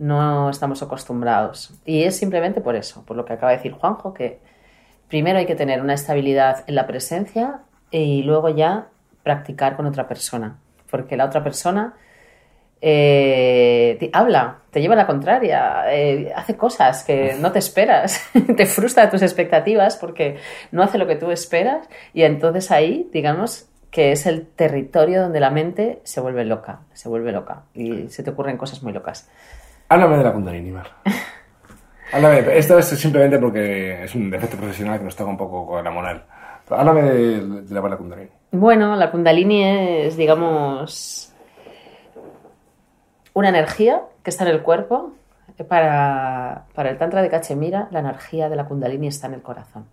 No 0.00 0.48
estamos 0.48 0.82
acostumbrados. 0.82 1.74
Y 1.84 2.04
es 2.04 2.16
simplemente 2.16 2.62
por 2.62 2.74
eso, 2.74 3.04
por 3.04 3.18
lo 3.18 3.26
que 3.26 3.34
acaba 3.34 3.52
de 3.52 3.58
decir 3.58 3.72
Juanjo, 3.72 4.14
que 4.14 4.40
primero 5.08 5.38
hay 5.38 5.44
que 5.44 5.54
tener 5.54 5.82
una 5.82 5.92
estabilidad 5.92 6.64
en 6.66 6.74
la 6.74 6.86
presencia 6.86 7.60
y 7.90 8.22
luego 8.22 8.48
ya 8.48 8.88
practicar 9.22 9.76
con 9.76 9.84
otra 9.84 10.08
persona. 10.08 10.56
Porque 10.90 11.18
la 11.18 11.26
otra 11.26 11.44
persona 11.44 11.96
eh, 12.80 13.98
te 14.00 14.08
habla, 14.14 14.60
te 14.70 14.80
lleva 14.80 14.94
a 14.94 14.96
la 14.96 15.06
contraria, 15.06 15.84
eh, 15.92 16.32
hace 16.34 16.56
cosas 16.56 17.04
que 17.04 17.36
no 17.38 17.52
te 17.52 17.58
esperas, 17.58 18.22
te 18.56 18.64
frustra 18.64 19.10
tus 19.10 19.20
expectativas 19.20 19.96
porque 19.96 20.38
no 20.72 20.82
hace 20.82 20.96
lo 20.96 21.06
que 21.06 21.16
tú 21.16 21.30
esperas 21.30 21.86
y 22.14 22.22
entonces 22.22 22.70
ahí, 22.70 23.06
digamos, 23.12 23.66
que 23.90 24.12
es 24.12 24.24
el 24.24 24.46
territorio 24.46 25.20
donde 25.20 25.40
la 25.40 25.50
mente 25.50 26.00
se 26.04 26.20
vuelve 26.20 26.46
loca, 26.46 26.80
se 26.94 27.10
vuelve 27.10 27.32
loca 27.32 27.64
y 27.74 28.08
se 28.08 28.22
te 28.22 28.30
ocurren 28.30 28.56
cosas 28.56 28.82
muy 28.82 28.94
locas. 28.94 29.28
Háblame 29.90 30.18
de 30.18 30.22
la 30.22 30.32
Kundalini, 30.32 30.70
Mar. 30.70 30.86
Háblame, 32.12 32.56
esto 32.56 32.78
es 32.78 32.86
simplemente 32.86 33.40
porque 33.40 34.04
es 34.04 34.14
un 34.14 34.30
defecto 34.30 34.56
profesional 34.56 34.98
que 34.98 35.04
nos 35.04 35.16
toca 35.16 35.28
un 35.28 35.36
poco 35.36 35.66
con 35.66 35.82
la 35.82 35.90
moral. 35.90 36.26
Háblame 36.68 37.02
de, 37.02 37.62
de 37.62 37.74
la 37.74 37.96
Kundalini. 37.96 38.30
Bueno, 38.52 38.94
la 38.94 39.10
Kundalini 39.10 39.64
es, 39.64 40.16
digamos, 40.16 41.34
una 43.34 43.48
energía 43.48 44.02
que 44.22 44.30
está 44.30 44.44
en 44.44 44.50
el 44.54 44.62
cuerpo. 44.62 45.14
Para, 45.68 46.66
para 46.72 46.90
el 46.90 46.96
Tantra 46.96 47.20
de 47.20 47.28
Cachemira, 47.28 47.88
la 47.90 47.98
energía 47.98 48.48
de 48.48 48.54
la 48.54 48.66
Kundalini 48.66 49.08
está 49.08 49.26
en 49.26 49.34
el 49.34 49.42
corazón. 49.42 49.86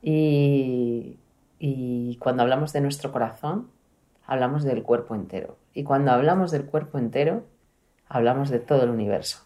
Y, 0.00 1.18
y 1.58 2.16
cuando 2.16 2.42
hablamos 2.42 2.72
de 2.72 2.80
nuestro 2.80 3.12
corazón, 3.12 3.68
hablamos 4.26 4.64
del 4.64 4.82
cuerpo 4.82 5.14
entero. 5.14 5.58
Y 5.74 5.84
cuando 5.84 6.12
hablamos 6.12 6.50
del 6.50 6.64
cuerpo 6.64 6.96
entero, 6.96 7.44
hablamos 8.10 8.50
de 8.50 8.58
todo 8.58 8.82
el 8.82 8.90
universo. 8.90 9.38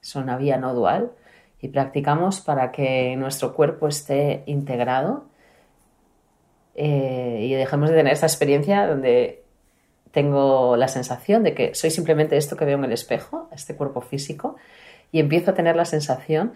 Es 0.00 0.14
una 0.14 0.36
vía 0.36 0.58
no 0.58 0.74
dual 0.74 1.10
y 1.60 1.68
practicamos 1.68 2.40
para 2.40 2.70
que 2.70 3.16
nuestro 3.16 3.54
cuerpo 3.54 3.88
esté 3.88 4.44
integrado 4.46 5.24
eh, 6.74 7.40
y 7.42 7.52
dejemos 7.54 7.90
de 7.90 7.96
tener 7.96 8.12
esta 8.12 8.26
experiencia 8.26 8.86
donde 8.86 9.42
tengo 10.12 10.76
la 10.76 10.88
sensación 10.88 11.42
de 11.42 11.54
que 11.54 11.74
soy 11.74 11.90
simplemente 11.90 12.36
esto 12.36 12.56
que 12.56 12.64
veo 12.64 12.78
en 12.78 12.84
el 12.84 12.92
espejo, 12.92 13.48
este 13.52 13.74
cuerpo 13.74 14.00
físico, 14.00 14.56
y 15.12 15.20
empiezo 15.20 15.50
a 15.50 15.54
tener 15.54 15.76
la 15.76 15.84
sensación 15.84 16.54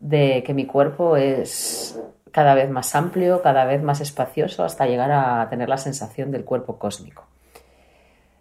de 0.00 0.42
que 0.44 0.54
mi 0.54 0.66
cuerpo 0.66 1.16
es 1.16 2.00
cada 2.32 2.54
vez 2.54 2.70
más 2.70 2.94
amplio, 2.94 3.42
cada 3.42 3.64
vez 3.64 3.82
más 3.82 4.00
espacioso, 4.00 4.64
hasta 4.64 4.86
llegar 4.86 5.10
a 5.10 5.48
tener 5.48 5.68
la 5.68 5.78
sensación 5.78 6.30
del 6.30 6.44
cuerpo 6.44 6.78
cósmico. 6.78 7.26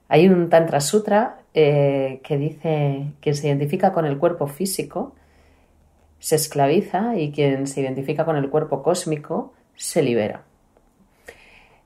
Hay 0.10 0.28
un 0.28 0.50
Tantra 0.50 0.80
Sutra 0.82 1.40
eh, 1.54 2.22
que 2.24 2.38
dice 2.38 3.14
quien 3.20 3.36
se 3.36 3.48
identifica 3.48 3.94
con 3.94 4.06
el 4.06 4.18
cuerpo 4.18 4.48
físico 4.48 5.14
se 6.20 6.36
esclaviza 6.36 7.16
y 7.16 7.32
quien 7.32 7.68
se 7.68 7.82
identifica 7.82 8.26
con 8.26 8.38
el 8.38 8.50
cuerpo 8.50 8.84
cósmico 8.84 9.54
se 9.76 10.02
libera. 10.02 10.44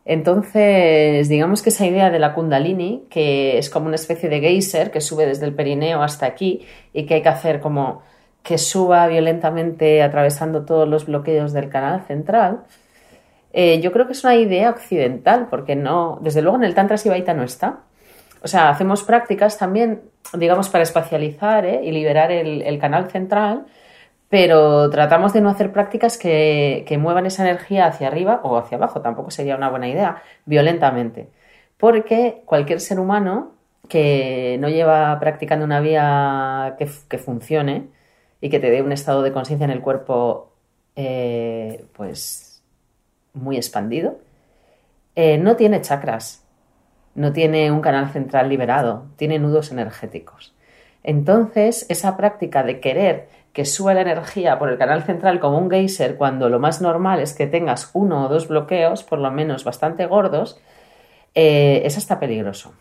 Entonces, 0.03 1.29
digamos 1.29 1.61
que 1.61 1.69
esa 1.69 1.85
idea 1.85 2.09
de 2.09 2.17
la 2.17 2.33
kundalini, 2.33 3.05
que 3.09 3.57
es 3.57 3.69
como 3.69 3.85
una 3.85 3.95
especie 3.95 4.29
de 4.29 4.39
geyser 4.39 4.89
que 4.89 4.99
sube 4.99 5.27
desde 5.27 5.45
el 5.45 5.53
perineo 5.53 6.01
hasta 6.01 6.25
aquí 6.25 6.65
y 6.91 7.05
que 7.05 7.15
hay 7.15 7.21
que 7.21 7.29
hacer 7.29 7.59
como 7.59 8.01
que 8.41 8.57
suba 8.57 9.05
violentamente 9.07 10.01
atravesando 10.01 10.65
todos 10.65 10.87
los 10.87 11.05
bloqueos 11.05 11.53
del 11.53 11.69
canal 11.69 12.01
central, 12.07 12.63
eh, 13.53 13.79
yo 13.81 13.91
creo 13.91 14.07
que 14.07 14.13
es 14.13 14.23
una 14.23 14.35
idea 14.35 14.71
occidental, 14.71 15.47
porque 15.49 15.75
no, 15.75 16.17
desde 16.21 16.41
luego 16.41 16.57
en 16.57 16.63
el 16.63 16.73
Tantra 16.73 16.97
Sivaita 16.97 17.33
no 17.33 17.43
está. 17.43 17.81
O 18.43 18.47
sea, 18.47 18.69
hacemos 18.69 19.03
prácticas 19.03 19.57
también, 19.57 20.01
digamos, 20.33 20.69
para 20.69 20.83
espacializar 20.83 21.65
¿eh? 21.65 21.81
y 21.83 21.91
liberar 21.91 22.31
el, 22.31 22.79
canal 22.79 23.09
central, 23.11 23.65
pero 24.29 24.89
tratamos 24.89 25.33
de 25.33 25.41
no 25.41 25.49
hacer 25.49 25.71
prácticas 25.71 26.17
que, 26.17 26.97
muevan 26.99 27.25
esa 27.27 27.43
energía 27.43 27.85
hacia 27.87 28.07
arriba 28.07 28.41
o 28.43 28.57
hacia 28.57 28.77
abajo, 28.77 29.01
tampoco 29.01 29.29
sería 29.31 29.55
una 29.55 29.69
buena 29.69 29.87
idea, 29.89 30.23
violentamente. 30.45 31.29
Porque 31.77 32.41
cualquier 32.45 32.79
ser 32.79 32.99
humano 32.99 33.53
que 33.87 34.57
no 34.59 34.69
lleva 34.69 35.19
practicando 35.19 35.65
una 35.65 35.79
vía 35.81 36.75
que, 36.79 37.17
funcione 37.17 37.89
y 38.39 38.49
que 38.49 38.59
te 38.59 38.71
dé 38.71 38.81
un 38.81 38.91
estado 38.91 39.21
de 39.21 39.33
conciencia 39.33 39.65
en 39.65 39.71
el 39.71 39.81
cuerpo, 39.81 40.53
eh, 40.95 41.85
pues, 41.93 42.63
muy 43.33 43.57
expandido, 43.57 44.17
eh, 45.15 45.37
no 45.37 45.55
tiene 45.55 45.81
chakras, 45.81 46.40
no 47.15 47.33
tiene 47.33 47.71
un 47.71 47.81
canal 47.81 48.09
central 48.09 48.49
liberado, 48.49 49.05
tiene 49.15 49.39
nudos 49.39 49.71
energéticos. 49.71 50.53
Entonces, 51.03 51.85
esa 51.89 52.15
práctica 52.17 52.63
de 52.63 52.79
querer 52.79 53.27
que 53.53 53.65
suba 53.65 53.93
la 53.93 54.01
energía 54.01 54.57
por 54.59 54.69
el 54.69 54.77
canal 54.77 55.03
central 55.03 55.39
como 55.39 55.57
un 55.57 55.69
geyser 55.69 56.15
cuando 56.15 56.49
lo 56.49 56.59
más 56.59 56.81
normal 56.81 57.19
es 57.19 57.33
que 57.33 57.47
tengas 57.47 57.89
uno 57.93 58.25
o 58.25 58.29
dos 58.29 58.47
bloqueos, 58.47 59.03
por 59.03 59.19
lo 59.19 59.29
menos 59.31 59.63
bastante 59.63 60.05
gordos, 60.05 60.59
eh, 61.35 61.81
es 61.85 61.97
hasta 61.97 62.19
peligroso. 62.19 62.73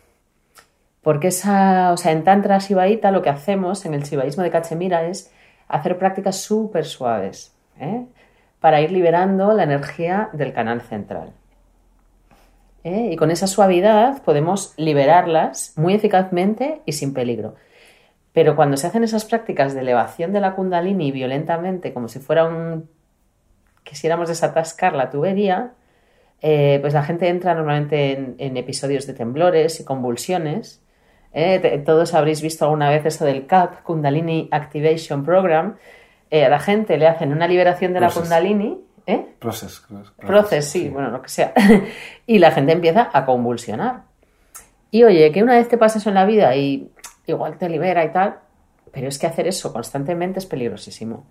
Porque 1.03 1.29
esa, 1.29 1.93
o 1.93 1.97
sea, 1.97 2.13
en 2.13 2.25
Tantra 2.25 2.59
Shivaíta 2.59 3.11
lo 3.11 3.23
que 3.23 3.31
hacemos 3.31 3.85
en 3.87 3.95
el 3.95 4.03
Shivaísmo 4.03 4.43
de 4.43 4.51
Cachemira 4.51 5.05
es 5.05 5.33
hacer 5.67 5.99
prácticas 5.99 6.37
súper 6.37 6.85
suaves 6.85 7.55
¿eh? 7.81 8.05
para 8.61 8.81
ir 8.81 8.93
liberando 8.93 9.53
la 9.55 9.63
energía 9.63 10.29
del 10.33 10.53
canal 10.53 10.83
central. 10.83 11.33
¿Eh? 12.85 13.11
Y 13.13 13.17
con 13.17 13.31
esa 13.31 13.47
suavidad 13.47 14.23
podemos 14.23 14.75
liberarlas 14.77 15.73
muy 15.77 15.95
eficazmente 15.95 16.81
y 16.87 16.93
sin 16.93 17.15
peligro. 17.15 17.55
Pero 18.33 18.55
cuando 18.57 18.77
se 18.77 18.87
hacen 18.87 19.05
esas 19.05 19.25
prácticas 19.25 19.75
de 19.75 19.81
elevación 19.81 20.33
de 20.33 20.41
la 20.41 20.55
kundalini 20.55 21.11
violentamente, 21.11 21.93
como 21.93 22.09
si 22.09 22.21
fuera 22.21 22.45
un... 22.45 22.89
quisiéramos 23.83 24.29
desatascar 24.29 24.95
la 24.95 25.11
tubería, 25.11 25.73
eh, 26.43 26.79
pues 26.81 26.95
la 26.95 27.03
gente 27.03 27.29
entra 27.29 27.55
normalmente 27.55 28.35
en, 28.39 28.57
episodios 28.57 29.07
de 29.07 29.15
temblores 29.15 29.81
y 29.81 29.85
convulsiones. 29.85 30.83
Eh, 31.33 31.83
todos 31.85 32.15
habréis 32.15 32.41
visto 32.43 32.65
alguna 32.65 32.89
vez 32.91 33.05
eso 33.05 33.25
del 33.25 33.47
CAP, 33.47 33.83
Kundalini 33.83 34.49
Activation 34.51 35.25
Program. 35.25 35.77
Eh, 36.31 36.45
a 36.45 36.49
la 36.49 36.61
gente 36.61 36.97
le 36.97 37.09
hacen 37.09 37.33
una 37.33 37.49
liberación 37.49 37.93
de 37.93 38.01
la 38.01 38.11
kundalini. 38.11 38.79
¿Eh? 39.07 39.35
Process, 39.39 39.83
process, 40.17 40.67
sí, 40.67 40.89
bueno, 40.89 41.11
lo 41.11 41.23
que 41.23 41.29
sea. 41.29 41.53
y 42.27 42.39
la 42.39 42.51
gente 42.51 42.73
empieza 42.73 43.11
a 43.13 43.25
convulsionar. 43.25 44.03
Y 44.91 45.05
oye, 45.05 45.31
que 45.33 45.43
una 45.43 45.55
vez 45.55 45.69
te 45.69 45.79
pasa 45.79 45.99
eso 45.99 46.09
en 46.09 46.17
la 46.17 46.25
vida 46.25 46.55
y 46.57 46.91
igual 47.27 47.59
te 47.59 47.69
libera 47.69 48.05
y 48.05 48.13
tal, 48.13 48.39
pero 48.93 49.09
es 49.09 49.19
que 49.19 49.27
hacer 49.27 49.47
eso 49.47 49.73
constantemente 49.73 50.39
es 50.39 50.47
peligrosísimo, 50.47 51.25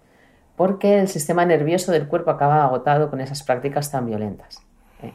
porque 0.55 0.99
el 0.99 1.07
sistema 1.07 1.45
nervioso 1.45 1.91
del 1.91 2.07
cuerpo 2.07 2.31
acaba 2.31 2.63
agotado 2.63 3.09
con 3.09 3.21
esas 3.21 3.43
prácticas 3.43 3.91
tan 3.91 4.05
violentas. 4.05 4.61
¿eh? 5.03 5.13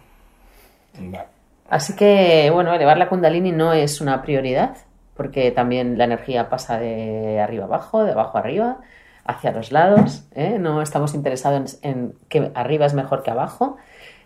Así 1.68 1.96
que, 1.96 2.50
bueno, 2.52 2.75
elevar 2.75 2.99
la 2.99 3.08
kundalini 3.08 3.52
no 3.52 3.73
es 3.73 4.00
una 4.00 4.20
prioridad, 4.23 4.76
porque 5.16 5.50
también 5.50 5.96
la 5.96 6.04
energía 6.04 6.49
pasa 6.49 6.78
de 6.78 7.40
arriba 7.40 7.64
abajo, 7.64 8.04
de 8.04 8.12
abajo 8.12 8.38
arriba, 8.38 8.78
hacia 9.25 9.52
los 9.52 9.73
lados. 9.73 10.25
¿eh? 10.35 10.59
No 10.59 10.83
estamos 10.83 11.14
interesados 11.14 11.78
en, 11.83 12.14
que 12.28 12.50
arriba 12.54 12.87
es 12.87 12.95
mejor 12.95 13.23
que 13.23 13.31
abajo. 13.31 13.76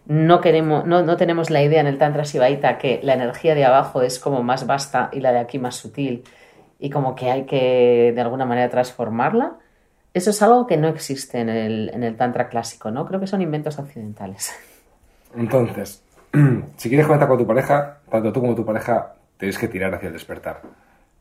No, 0.07 0.41
queremos, 0.41 0.87
no, 0.87 1.03
no, 1.03 1.17
tenemos 1.17 1.51
la 1.51 1.63
idea 1.63 1.81
en 1.81 1.87
el 1.87 1.99
Tantra 1.99 2.23
Shivaita 2.23 2.79
que 2.79 3.01
la 3.03 3.15
energía 3.15 3.55
de 3.55 3.65
abajo 3.65 4.03
es 4.03 4.19
como 4.19 4.43
más 4.43 4.67
vasta 4.67 5.11
y 5.13 5.21
la 5.21 5.33
de 5.33 5.39
aquí 5.39 5.59
más 5.59 5.77
sutil 5.77 6.25
y 6.79 6.91
como 6.91 7.15
que 7.15 7.31
hay 7.31 7.45
que 7.45 8.13
de 8.15 8.21
alguna 8.21 8.47
manera 8.47 8.71
transformarla. 8.71 9.57
Eso 10.15 10.31
es 10.31 10.41
algo 10.43 10.67
que 10.67 10.77
no 10.77 10.89
existe 10.89 11.39
en 11.41 11.51
el, 11.51 11.91
en 11.93 12.03
el 12.03 12.17
Tantra 12.17 12.49
clásico, 12.49 12.91
¿no? 12.91 13.05
Creo 13.07 13.21
que 13.21 13.27
son 13.27 13.43
inventos 13.43 13.79
occidentales. 13.79 14.53
Entonces, 15.37 16.03
si 16.77 16.89
quieres 16.89 17.07
conectar 17.07 17.29
con 17.29 17.39
tu 17.39 17.47
pareja, 17.47 17.99
tanto 18.11 18.33
tú 18.33 18.41
como 18.41 18.55
tu 18.55 18.65
pareja 18.65 19.15
tenéis 19.37 19.59
que 19.59 19.69
tirar 19.69 19.95
hacia 19.95 20.07
el 20.07 20.15
despertar. 20.15 20.63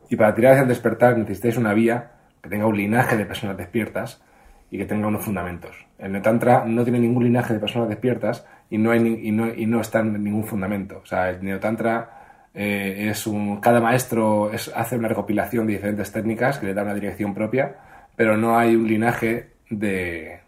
Y 0.10 0.15
para 0.15 0.34
tirar 0.34 0.53
hacia 0.53 0.63
el 0.63 0.69
despertar 0.69 1.17
necesitáis 1.17 1.57
una 1.57 1.74
vía 1.74 2.12
que 2.41 2.50
tenga 2.50 2.65
un 2.65 2.77
linaje 2.77 3.17
de 3.17 3.25
personas 3.25 3.58
despiertas 3.58 4.22
y 4.70 4.77
que 4.77 4.86
tenga 4.86 5.08
unos 5.08 5.24
fundamentos. 5.24 5.88
El 5.98 6.22
Tantra 6.22 6.65
no 6.65 6.84
tiene 6.84 7.00
ningún 7.00 7.24
linaje 7.24 7.53
de 7.53 7.60
personas 7.60 7.89
despiertas 7.89 8.46
y 8.70 8.77
no, 8.77 8.94
y 8.94 9.32
no, 9.32 9.53
y 9.53 9.65
no 9.65 9.82
está 9.82 10.00
en 10.00 10.24
ningún 10.24 10.44
fundamento. 10.46 11.00
O 11.03 11.06
sea, 11.06 11.29
el 11.29 11.44
Neotantra 11.44 12.50
eh, 12.53 13.10
es 13.10 13.27
un, 13.27 13.62
cada 13.62 13.79
maestro 13.79 14.51
hace 14.75 14.98
una 14.98 15.08
recopilación 15.08 15.67
de 15.67 15.74
diferentes 15.74 16.12
técnicas 16.12 16.60
que 16.60 16.67
le 16.67 16.74
da 16.74 16.84
una 16.84 16.94
dirección 16.94 17.34
propia, 17.34 17.75
pero 18.15 18.36
no 18.36 18.58
hay 18.58 18.75
un 18.75 18.88
linaje 18.88 19.51
de, 19.70 20.39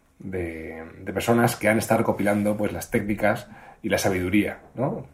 personas 1.13 1.55
que 1.55 1.69
han 1.69 1.77
estado 1.77 2.00
recopilando 2.00 2.58
pues, 2.58 2.72
las 2.72 2.91
técnicas 2.91 3.48
y 3.81 3.89
la 3.89 3.98
sabiduría. 3.98 4.60
¿no? 4.75 5.05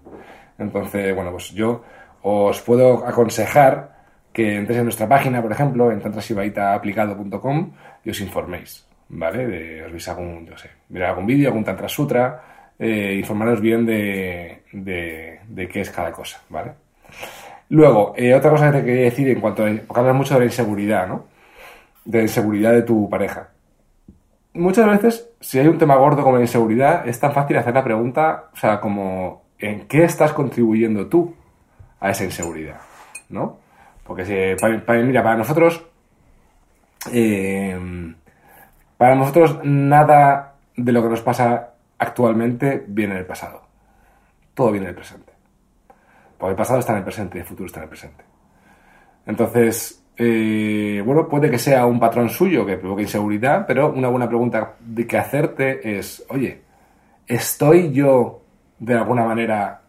Entonces, 0.58 1.14
bueno, 1.14 1.32
pues 1.32 1.52
yo 1.52 1.84
os 2.22 2.62
puedo 2.62 3.06
aconsejar 3.06 3.95
que 4.36 4.58
entréis 4.58 4.80
en 4.80 4.84
nuestra 4.84 5.08
página, 5.08 5.42
por 5.42 5.54
ejemplo, 5.54 5.94
en 5.94 6.02
tantrasibaitaaplicado.com 6.02 7.72
y 8.04 8.10
os 8.10 8.20
informéis, 8.20 8.86
¿vale? 9.08 9.48
De, 9.48 9.86
os 9.86 9.92
veis 9.94 10.10
algún, 10.10 10.46
yo 10.46 10.58
sé, 10.58 10.70
mirar 10.90 11.12
algún 11.12 11.26
vídeo, 11.26 11.48
algún 11.48 11.64
tantra 11.64 11.88
sutra, 11.88 12.74
eh, 12.78 13.16
informaros 13.18 13.62
bien 13.62 13.86
de, 13.86 14.64
de, 14.74 15.70
qué 15.72 15.80
es 15.80 15.90
cada 15.90 16.12
cosa, 16.12 16.42
¿vale? 16.50 16.74
Luego, 17.70 18.14
eh, 18.18 18.36
otra 18.36 18.52
cosa 18.52 18.74
que 18.74 18.80
te 18.80 18.86
quería 18.86 19.04
decir 19.06 19.30
en 19.30 19.40
cuanto 19.40 19.66
a. 19.66 19.70
Porque 19.88 20.00
hablas 20.02 20.16
mucho 20.16 20.34
de 20.34 20.42
la 20.42 20.46
inseguridad, 20.48 21.08
¿no? 21.08 21.28
De 22.04 22.18
la 22.18 22.24
inseguridad 22.26 22.74
de 22.74 22.82
tu 22.82 23.10
pareja. 23.10 23.52
Muchas 24.54 24.86
veces, 24.86 25.30
si 25.40 25.60
hay 25.60 25.68
un 25.70 25.78
tema 25.78 25.96
gordo 25.96 26.24
como 26.24 26.36
la 26.36 26.44
inseguridad, 26.44 27.08
es 27.08 27.18
tan 27.22 27.32
fácil 27.32 27.56
hacer 27.56 27.74
la 27.74 27.86
pregunta, 27.86 28.50
o 28.54 28.58
sea, 28.58 28.82
como, 28.82 29.44
¿en 29.60 29.88
qué 29.88 30.04
estás 30.04 30.34
contribuyendo 30.34 31.08
tú 31.08 31.34
a 32.02 32.12
esa 32.12 32.26
inseguridad? 32.26 32.82
¿No? 33.30 33.64
Porque, 34.06 34.26
si, 34.26 34.62
pa- 34.62 34.86
pa- 34.86 34.94
mira, 34.96 35.24
para 35.24 35.36
nosotros, 35.38 35.84
eh, 37.12 38.14
para 38.98 39.16
nosotros 39.16 39.60
nada 39.64 40.56
de 40.76 40.92
lo 40.92 41.04
que 41.04 41.10
nos 41.10 41.22
pasa 41.22 41.74
actualmente 41.98 42.84
viene 42.88 43.16
del 43.16 43.26
pasado. 43.26 43.64
Todo 44.54 44.72
viene 44.72 44.88
del 44.88 44.96
presente. 44.96 45.34
Porque 46.38 46.52
el 46.52 46.58
pasado 46.58 46.80
está 46.80 46.92
en 46.94 47.00
el 47.00 47.04
presente 47.04 47.38
y 47.38 47.42
el 47.42 47.48
futuro 47.48 47.68
está 47.68 47.80
en 47.80 47.84
el 47.84 47.90
presente. 47.90 48.24
Entonces, 49.26 50.04
eh, 50.18 51.02
bueno, 51.06 51.28
puede 51.28 51.50
que 51.50 51.58
sea 51.58 51.86
un 51.86 52.00
patrón 52.00 52.30
suyo 52.30 52.66
que 52.66 52.78
provoque 52.78 53.02
inseguridad, 53.04 53.66
pero 53.66 53.92
una 53.92 54.08
buena 54.10 54.28
pregunta 54.28 54.74
de 54.80 55.08
que 55.08 55.18
hacerte 55.18 55.98
es, 55.98 56.26
oye, 56.30 56.62
¿estoy 57.28 57.92
yo 57.92 58.42
de 58.80 58.94
alguna 58.96 59.24
manera 59.26 59.82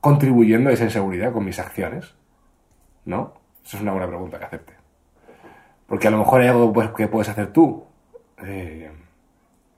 contribuyendo 0.00 0.70
a 0.70 0.72
esa 0.72 0.84
inseguridad 0.84 1.32
con 1.32 1.44
mis 1.44 1.58
acciones? 1.58 2.14
¿No? 3.04 3.34
Esa 3.64 3.76
es 3.76 3.82
una 3.82 3.92
buena 3.92 4.06
pregunta 4.06 4.38
que 4.38 4.44
hacerte. 4.44 4.72
Porque 5.86 6.08
a 6.08 6.10
lo 6.10 6.18
mejor 6.18 6.40
hay 6.40 6.48
algo 6.48 6.72
pues, 6.72 6.90
que 6.90 7.08
puedes 7.08 7.28
hacer 7.28 7.52
tú 7.52 7.84
eh, 8.44 8.90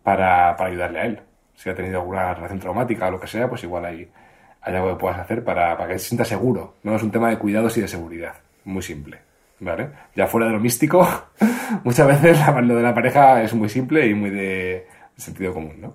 para, 0.03 0.57
para 0.57 0.71
ayudarle 0.71 1.01
a 1.01 1.05
él. 1.07 1.21
Si 1.55 1.71
ha 1.71 1.75
tenido 1.75 2.01
alguna 2.01 2.35
relación 2.35 2.59
traumática 2.59 3.09
o 3.09 3.11
lo 3.13 3.21
que 3.21 3.27
sea, 3.27 3.49
pues 3.49 3.63
igual 3.63 3.85
hay, 3.85 4.11
hay 4.63 4.75
algo 4.75 4.91
que 4.91 5.01
puedas 5.01 5.19
hacer 5.19 5.45
para, 5.45 5.77
para 5.77 5.93
que 5.93 5.99
se 5.99 6.09
sienta 6.09 6.25
seguro. 6.25 6.75
No 6.83 6.97
es 6.97 7.03
un 7.03 7.11
tema 7.11 7.31
de 7.31 7.39
cuidados 7.39 7.77
y 7.77 7.83
de 7.83 7.89
seguridad. 7.89 8.35
Muy 8.65 8.83
simple. 8.83 9.21
¿Vale? 9.61 9.91
Ya 10.17 10.27
fuera 10.27 10.47
de 10.47 10.55
lo 10.55 10.59
místico, 10.59 11.07
muchas 11.85 12.07
veces 12.07 12.39
lo 12.63 12.77
de 12.77 12.83
la 12.83 12.95
pareja 12.95 13.43
es 13.43 13.53
muy 13.53 13.69
simple 13.69 14.07
y 14.07 14.15
muy 14.15 14.31
de 14.31 14.89
sentido 15.17 15.53
común, 15.53 15.81
¿no? 15.81 15.95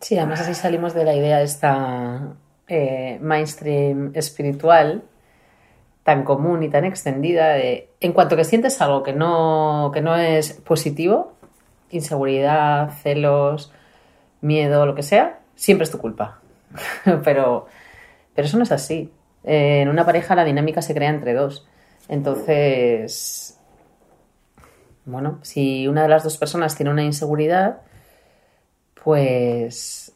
Sí, 0.00 0.16
además 0.16 0.40
así 0.40 0.54
salimos 0.54 0.94
de 0.94 1.04
la 1.04 1.14
idea 1.14 1.42
esta 1.42 2.34
eh, 2.70 3.18
mainstream 3.20 4.12
espiritual 4.14 5.02
tan 6.04 6.22
común 6.22 6.62
y 6.62 6.68
tan 6.68 6.84
extendida 6.84 7.48
de 7.48 7.90
en 8.00 8.12
cuanto 8.12 8.36
que 8.36 8.44
sientes 8.44 8.80
algo 8.80 9.02
que 9.02 9.12
no, 9.12 9.90
que 9.92 10.00
no 10.00 10.16
es 10.16 10.52
positivo, 10.52 11.34
inseguridad, 11.90 12.90
celos, 13.02 13.72
miedo, 14.40 14.86
lo 14.86 14.94
que 14.94 15.02
sea, 15.02 15.40
siempre 15.56 15.84
es 15.84 15.90
tu 15.90 15.98
culpa. 15.98 16.40
pero, 17.24 17.66
pero 18.34 18.46
eso 18.46 18.56
no 18.56 18.62
es 18.62 18.72
así. 18.72 19.10
Eh, 19.42 19.80
en 19.82 19.88
una 19.88 20.06
pareja 20.06 20.36
la 20.36 20.44
dinámica 20.44 20.80
se 20.80 20.94
crea 20.94 21.10
entre 21.10 21.34
dos. 21.34 21.66
Entonces, 22.08 23.58
bueno, 25.06 25.40
si 25.42 25.88
una 25.88 26.02
de 26.02 26.08
las 26.08 26.22
dos 26.22 26.38
personas 26.38 26.76
tiene 26.76 26.92
una 26.92 27.02
inseguridad, 27.02 27.80
pues 29.02 30.12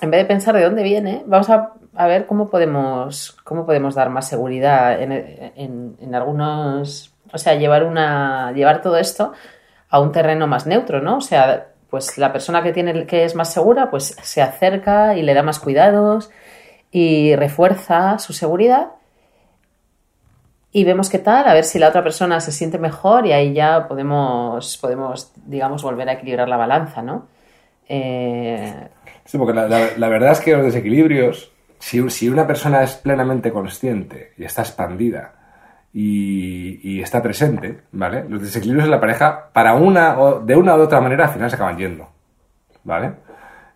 en 0.00 0.10
vez 0.10 0.20
de 0.20 0.26
pensar 0.26 0.54
de 0.54 0.64
dónde 0.64 0.82
viene, 0.82 1.22
vamos 1.26 1.48
a, 1.50 1.72
a 1.94 2.06
ver 2.06 2.26
cómo 2.26 2.48
podemos, 2.50 3.36
cómo 3.44 3.64
podemos 3.66 3.94
dar 3.94 4.10
más 4.10 4.28
seguridad 4.28 5.00
en, 5.00 5.12
en- 5.12 5.96
en 6.00 6.14
algunos, 6.14 7.14
o 7.32 7.38
sea, 7.38 7.54
llevar 7.54 7.84
una, 7.84 8.52
llevar 8.52 8.82
todo 8.82 8.96
esto 8.98 9.32
a 9.88 10.00
un 10.00 10.12
terreno 10.12 10.46
más 10.46 10.66
neutro, 10.66 11.00
¿no? 11.00 11.18
O 11.18 11.20
sea, 11.20 11.68
pues 11.90 12.18
la 12.18 12.32
persona 12.32 12.62
que 12.62 12.72
tiene, 12.72 13.06
que 13.06 13.24
es 13.24 13.34
más 13.36 13.52
segura, 13.52 13.90
pues 13.90 14.16
se 14.22 14.42
acerca 14.42 15.16
y 15.16 15.22
le 15.22 15.34
da 15.34 15.42
más 15.44 15.60
cuidados 15.60 16.30
y 16.90 17.36
refuerza 17.36 18.18
su 18.18 18.32
seguridad 18.32 18.88
y 20.72 20.82
vemos 20.84 21.08
qué 21.08 21.20
tal, 21.20 21.46
a 21.46 21.54
ver 21.54 21.64
si 21.64 21.78
la 21.78 21.88
otra 21.88 22.02
persona 22.02 22.40
se 22.40 22.50
siente 22.50 22.78
mejor 22.78 23.26
y 23.26 23.32
ahí 23.32 23.52
ya 23.52 23.86
podemos, 23.86 24.76
podemos 24.78 25.32
digamos, 25.46 25.82
volver 25.84 26.08
a 26.08 26.14
equilibrar 26.14 26.48
la 26.48 26.56
balanza, 26.56 27.00
¿no? 27.00 27.28
Eh, 27.88 28.88
Sí, 29.24 29.38
porque 29.38 29.54
la, 29.54 30.08
verdad 30.08 30.32
es 30.32 30.40
que 30.40 30.52
los 30.54 30.64
desequilibrios, 30.66 31.52
si, 31.78 32.28
una 32.28 32.46
persona 32.46 32.82
es 32.82 32.94
plenamente 32.94 33.50
consciente 33.52 34.32
y 34.36 34.44
está 34.44 34.62
expandida 34.62 35.34
y, 35.92 37.00
está 37.00 37.22
presente, 37.22 37.80
¿vale? 37.92 38.24
Los 38.28 38.42
desequilibrios 38.42 38.86
en 38.86 38.90
la 38.90 39.00
pareja, 39.00 39.50
para 39.52 39.74
una 39.74 40.18
o 40.18 40.40
de 40.40 40.56
una 40.56 40.76
u 40.76 40.80
otra 40.80 41.00
manera, 41.00 41.24
al 41.26 41.30
final 41.32 41.48
se 41.50 41.56
acaban 41.56 41.78
yendo, 41.78 42.08
¿vale? 42.84 43.12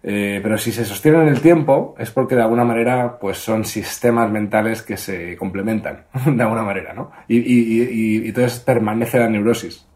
Eh, 0.02 0.40
pero 0.42 0.56
si 0.58 0.70
se 0.72 0.84
sostienen 0.84 1.22
en 1.22 1.28
el 1.28 1.40
tiempo, 1.40 1.94
es 1.98 2.10
porque 2.10 2.36
de 2.36 2.42
alguna 2.42 2.64
manera, 2.64 3.18
pues 3.18 3.38
son 3.38 3.64
sistemas 3.64 4.30
mentales 4.30 4.82
que 4.82 4.96
se 4.96 5.36
complementan, 5.36 6.04
de 6.26 6.42
alguna 6.42 6.62
manera, 6.62 6.92
¿no? 6.92 7.10
Y 7.28 8.28
entonces 8.28 8.60
permanece 8.60 9.18
la 9.18 9.28
neurosis. 9.28 9.86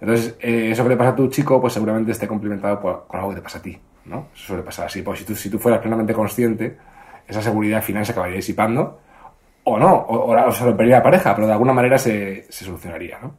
Entonces, 0.00 0.36
eh, 0.40 0.70
eso 0.72 0.82
que 0.84 0.90
le 0.90 0.96
pasa 0.96 1.10
a 1.10 1.16
tu 1.16 1.28
chico, 1.28 1.60
pues 1.60 1.72
seguramente 1.72 2.12
esté 2.12 2.28
complementado 2.28 2.80
por- 2.80 3.06
con 3.06 3.18
algo 3.18 3.30
que 3.30 3.36
te 3.36 3.42
pasa 3.42 3.58
a 3.58 3.62
ti, 3.62 3.78
¿no? 4.08 4.28
Eso 4.34 4.46
suele 4.48 4.62
pasar 4.62 4.86
así. 4.86 5.02
Pues 5.02 5.18
si 5.20 5.24
tú, 5.24 5.34
si 5.34 5.50
tú 5.50 5.58
fueras 5.58 5.80
plenamente 5.80 6.12
consciente, 6.14 6.76
esa 7.26 7.42
seguridad 7.42 7.76
al 7.78 7.82
final 7.82 8.04
se 8.06 8.12
acabaría 8.12 8.36
disipando, 8.36 9.00
o 9.64 9.78
no, 9.78 9.94
o, 9.94 10.32
o, 10.34 10.46
o 10.48 10.52
se 10.52 10.64
rompería 10.64 10.96
la 10.96 11.02
pareja, 11.02 11.34
pero 11.34 11.46
de 11.46 11.52
alguna 11.52 11.72
manera 11.74 11.98
se, 11.98 12.46
se 12.50 12.64
solucionaría, 12.64 13.18
¿no? 13.20 13.34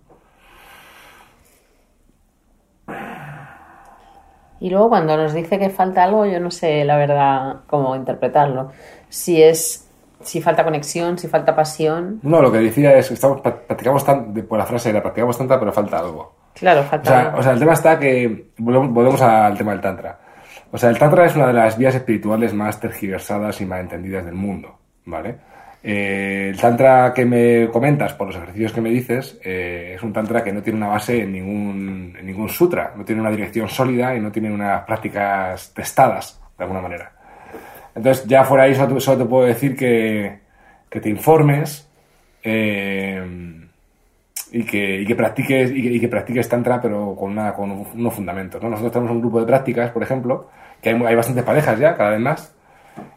Y 4.61 4.69
luego 4.69 4.89
cuando 4.89 5.15
nos 5.15 5.33
dice 5.33 5.57
que 5.57 5.69
falta 5.69 6.03
algo, 6.03 6.25
yo 6.25 6.39
no 6.39 6.51
sé 6.51 6.83
la 6.83 6.97
verdad 6.97 7.61
cómo 7.67 7.95
interpretarlo. 7.95 8.71
Si 9.07 9.41
es, 9.41 9.89
si 10.21 10.41
falta 10.41 10.65
conexión, 10.65 11.17
si 11.17 11.29
falta 11.29 11.55
pasión. 11.55 12.19
No, 12.23 12.41
lo 12.41 12.51
que 12.51 12.57
decía 12.57 12.97
es 12.97 13.07
que 13.07 13.13
estamos, 13.13 13.41
pra- 13.41 13.55
practicamos 13.65 14.03
tanto, 14.03 14.43
por 14.45 14.57
la 14.59 14.65
frase 14.65 14.89
era 14.89 15.01
practicamos 15.01 15.37
tanta, 15.37 15.57
pero 15.57 15.71
falta 15.71 15.99
algo. 15.99 16.35
Claro, 16.55 16.81
O 16.81 16.83
falta 16.83 17.09
sea, 17.09 17.19
algo. 17.27 17.39
o 17.39 17.43
sea, 17.43 17.53
el 17.53 17.59
tema 17.59 17.71
está 17.73 17.97
que. 17.97 18.49
Volvemos, 18.57 18.89
volvemos 18.91 19.21
al 19.21 19.57
tema 19.57 19.71
del 19.71 19.79
Tantra. 19.79 20.19
O 20.71 20.77
sea, 20.77 20.89
el 20.89 20.99
Tantra 20.99 21.25
es 21.25 21.35
una 21.35 21.47
de 21.47 21.53
las 21.53 21.77
vías 21.77 21.95
espirituales 21.95 22.53
más 22.53 22.79
tergiversadas 22.79 23.59
y 23.61 23.65
malentendidas 23.65 24.25
del 24.25 24.35
mundo, 24.35 24.77
¿vale? 25.05 25.35
Eh, 25.81 26.49
el 26.51 26.59
Tantra 26.59 27.13
que 27.13 27.25
me 27.25 27.69
comentas, 27.69 28.13
por 28.13 28.27
los 28.27 28.35
ejercicios 28.35 28.73
que 28.73 28.81
me 28.81 28.89
dices, 28.89 29.39
eh, 29.43 29.93
es 29.95 30.03
un 30.03 30.13
Tantra 30.13 30.43
que 30.43 30.51
no 30.51 30.61
tiene 30.61 30.77
una 30.77 30.89
base 30.89 31.23
en 31.23 31.31
ningún, 31.31 32.15
en 32.19 32.25
ningún 32.25 32.49
sutra, 32.49 32.93
no 32.95 33.03
tiene 33.03 33.21
una 33.21 33.31
dirección 33.31 33.67
sólida 33.67 34.15
y 34.15 34.19
no 34.19 34.31
tiene 34.31 34.51
unas 34.51 34.83
prácticas 34.83 35.73
testadas, 35.73 36.39
de 36.57 36.63
alguna 36.63 36.81
manera. 36.81 37.11
Entonces, 37.95 38.25
ya 38.27 38.43
fuera 38.43 38.65
ahí, 38.65 38.75
solo, 38.75 38.99
solo 38.99 39.23
te 39.23 39.25
puedo 39.25 39.45
decir 39.45 39.75
que, 39.75 40.39
que 40.89 40.99
te 40.99 41.09
informes. 41.09 41.89
eh, 42.43 43.68
y 44.51 44.63
que, 44.63 45.01
y 45.01 45.05
que 45.05 45.15
practiques 45.15 45.71
y 45.71 45.81
que, 45.81 45.89
y 45.89 45.99
que 45.99 46.07
practiques 46.07 46.49
tantra 46.49 46.81
pero 46.81 47.15
con, 47.15 47.31
una, 47.31 47.53
con 47.53 47.71
unos 47.71 48.13
fundamentos 48.13 48.61
¿no? 48.61 48.69
nosotros 48.69 48.91
tenemos 48.91 49.11
un 49.11 49.21
grupo 49.21 49.39
de 49.39 49.45
prácticas 49.45 49.91
por 49.91 50.03
ejemplo 50.03 50.47
que 50.81 50.89
hay, 50.89 50.95
hay 51.05 51.15
bastantes 51.15 51.43
parejas 51.43 51.79
ya 51.79 51.95
cada 51.95 52.11
vez 52.11 52.19
más 52.19 52.55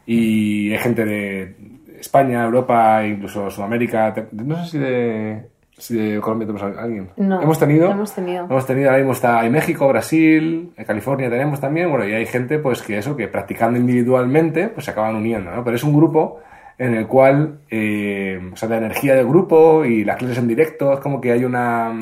y 0.07 0.73
hay 0.73 0.79
gente 0.79 1.05
de 1.05 1.57
España 1.99 2.45
Europa 2.45 3.05
incluso 3.07 3.51
Sudamérica 3.51 4.15
no 4.33 4.65
sé 4.65 4.71
si 4.71 4.79
de 4.79 5.53
si 5.79 5.97
de 5.97 6.21
Colombia 6.21 6.47
tenemos 6.47 6.77
a 6.77 6.83
alguien 6.83 7.11
No, 7.17 7.41
hemos 7.41 7.59
tenido 7.59 7.91
hemos 7.91 8.15
tenido. 8.15 8.45
hemos 8.45 8.67
tenido 8.67 8.89
ahora 8.89 8.99
mismo 8.99 9.13
está 9.13 9.41
hay 9.41 9.51
México 9.51 9.89
Brasil 9.89 10.73
en 10.77 10.85
California 10.85 11.31
tenemos 11.31 11.61
también 11.61 11.89
bueno 11.89 12.07
y 12.07 12.13
hay 12.13 12.27
gente 12.27 12.59
pues 12.59 12.83
que 12.83 12.99
eso 12.99 13.17
que 13.17 13.29
practicando 13.29 13.79
individualmente 13.79 14.69
pues 14.69 14.85
se 14.85 14.91
acaban 14.91 15.17
uniendo 15.17 15.51
¿no? 15.51 15.65
pero 15.65 15.77
es 15.77 15.83
un 15.83 15.97
grupo 15.97 16.41
en 16.85 16.95
el 16.95 17.07
cual, 17.07 17.61
eh, 17.71 18.41
o 18.53 18.57
sea, 18.57 18.69
la 18.69 18.79
energía 18.79 19.15
del 19.15 19.27
grupo 19.29 19.85
y 19.85 20.05
las 20.05 20.17
clases 20.17 20.39
en 20.39 20.49
directo, 20.49 20.93
es 20.93 20.99
como 21.01 21.21
que 21.21 21.31
hay 21.31 21.45
una, 21.45 21.93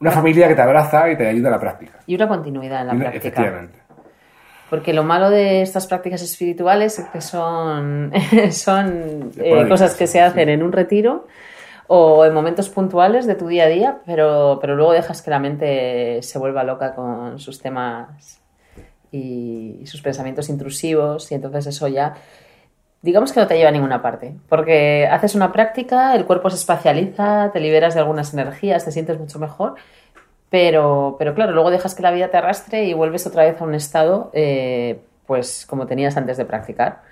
una 0.00 0.10
familia 0.10 0.48
que 0.48 0.56
te 0.56 0.62
abraza 0.62 1.08
y 1.10 1.16
te 1.16 1.28
ayuda 1.28 1.48
a 1.48 1.52
la 1.52 1.60
práctica. 1.60 2.00
Y 2.06 2.16
una 2.16 2.26
continuidad 2.26 2.80
en 2.80 2.86
la 2.88 2.92
una- 2.94 3.02
práctica. 3.10 3.28
Efectivamente. 3.28 3.78
Porque 4.68 4.92
lo 4.92 5.04
malo 5.04 5.30
de 5.30 5.62
estas 5.62 5.86
prácticas 5.86 6.22
espirituales 6.22 6.98
es 6.98 7.06
que 7.06 7.20
son, 7.20 8.12
son 8.50 9.30
eh, 9.36 9.66
cosas 9.68 9.94
que 9.94 10.06
se 10.06 10.20
hacen 10.20 10.48
en 10.48 10.62
un 10.62 10.72
retiro 10.72 11.26
o 11.86 12.24
en 12.24 12.32
momentos 12.34 12.68
puntuales 12.68 13.26
de 13.26 13.34
tu 13.36 13.46
día 13.48 13.64
a 13.64 13.68
día, 13.68 13.98
pero, 14.06 14.58
pero 14.60 14.74
luego 14.76 14.92
dejas 14.92 15.22
que 15.22 15.30
la 15.30 15.38
mente 15.40 16.20
se 16.22 16.38
vuelva 16.38 16.62
loca 16.64 16.94
con 16.94 17.38
sus 17.38 17.60
temas 17.60 18.40
y, 19.12 19.78
y 19.80 19.86
sus 19.86 20.02
pensamientos 20.02 20.48
intrusivos 20.48 21.30
y 21.32 21.34
entonces 21.34 21.66
eso 21.66 21.88
ya 21.88 22.14
digamos 23.02 23.32
que 23.32 23.40
no 23.40 23.46
te 23.46 23.56
lleva 23.56 23.70
a 23.70 23.72
ninguna 23.72 24.02
parte, 24.02 24.34
porque 24.48 25.08
haces 25.10 25.34
una 25.34 25.52
práctica, 25.52 26.14
el 26.14 26.26
cuerpo 26.26 26.50
se 26.50 26.56
espacializa, 26.56 27.50
te 27.52 27.60
liberas 27.60 27.94
de 27.94 28.00
algunas 28.00 28.34
energías, 28.34 28.84
te 28.84 28.92
sientes 28.92 29.18
mucho 29.18 29.38
mejor, 29.38 29.76
pero, 30.50 31.16
pero 31.18 31.34
claro, 31.34 31.52
luego 31.52 31.70
dejas 31.70 31.94
que 31.94 32.02
la 32.02 32.10
vida 32.10 32.28
te 32.28 32.36
arrastre 32.36 32.84
y 32.84 32.92
vuelves 32.92 33.26
otra 33.26 33.44
vez 33.44 33.60
a 33.60 33.64
un 33.64 33.74
estado, 33.74 34.30
eh, 34.34 35.00
pues 35.26 35.64
como 35.66 35.86
tenías 35.86 36.16
antes 36.16 36.36
de 36.36 36.44
practicar, 36.44 37.02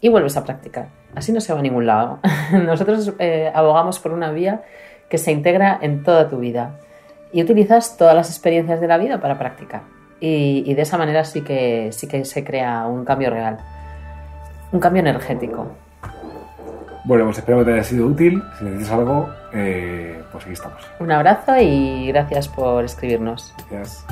y 0.00 0.08
vuelves 0.08 0.36
a 0.36 0.44
practicar. 0.44 0.88
Así 1.14 1.32
no 1.32 1.40
se 1.40 1.52
va 1.52 1.58
a 1.58 1.62
ningún 1.62 1.86
lado. 1.86 2.20
Nosotros 2.52 3.12
eh, 3.18 3.50
abogamos 3.54 3.98
por 3.98 4.12
una 4.12 4.30
vía 4.30 4.62
que 5.10 5.18
se 5.18 5.32
integra 5.32 5.78
en 5.82 6.02
toda 6.02 6.28
tu 6.28 6.38
vida 6.38 6.78
y 7.32 7.42
utilizas 7.42 7.96
todas 7.96 8.14
las 8.14 8.30
experiencias 8.30 8.80
de 8.80 8.88
la 8.88 8.98
vida 8.98 9.20
para 9.20 9.38
practicar. 9.38 9.82
Y, 10.20 10.64
y 10.66 10.74
de 10.74 10.82
esa 10.82 10.96
manera 10.96 11.24
sí 11.24 11.42
que, 11.42 11.90
sí 11.92 12.08
que 12.08 12.24
se 12.24 12.44
crea 12.44 12.86
un 12.86 13.04
cambio 13.04 13.30
real, 13.30 13.58
un 14.72 14.80
cambio 14.80 15.00
energético. 15.00 15.68
Bueno, 17.04 17.24
pues 17.24 17.38
espero 17.38 17.58
que 17.58 17.66
te 17.66 17.72
haya 17.74 17.84
sido 17.84 18.06
útil. 18.06 18.42
Si 18.58 18.64
necesitas 18.64 18.92
algo, 18.92 19.28
eh, 19.52 20.20
pues 20.32 20.44
aquí 20.44 20.52
estamos. 20.54 20.82
Un 20.98 21.12
abrazo 21.12 21.56
y 21.60 22.08
gracias 22.08 22.48
por 22.48 22.84
escribirnos. 22.84 23.54
Gracias. 23.70 24.04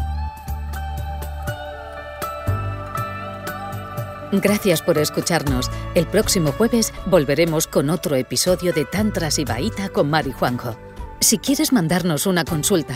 Gracias 4.31 4.83
por 4.83 4.99
escucharnos. 4.99 5.71
El 5.95 6.07
próximo 6.07 6.53
jueves 6.53 6.93
volveremos 7.07 7.67
con 7.67 7.91
otro 7.91 8.17
episodio 8.17 8.73
de 8.73 8.85
Tantra 8.85 9.31
Sibaíta 9.31 9.89
con 9.89 10.11
Mari 10.11 10.33
Juanjo. 10.33 10.77
Si 11.21 11.39
quieres 11.39 11.73
mandarnos 11.73 12.27
una 12.27 12.45
consulta 12.45 12.95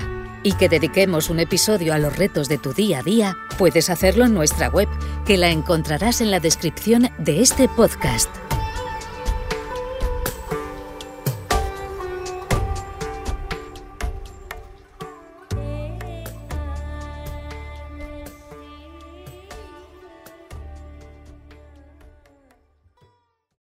y 0.48 0.52
que 0.52 0.70
dediquemos 0.70 1.28
un 1.28 1.40
episodio 1.40 1.92
a 1.92 1.98
los 1.98 2.16
retos 2.16 2.48
de 2.48 2.56
tu 2.56 2.72
día 2.72 3.00
a 3.00 3.02
día, 3.02 3.36
puedes 3.58 3.90
hacerlo 3.90 4.24
en 4.24 4.32
nuestra 4.32 4.70
web, 4.70 4.88
que 5.26 5.36
la 5.36 5.50
encontrarás 5.50 6.22
en 6.22 6.30
la 6.30 6.40
descripción 6.40 7.10
de 7.18 7.42
este 7.42 7.68
podcast. 7.68 8.30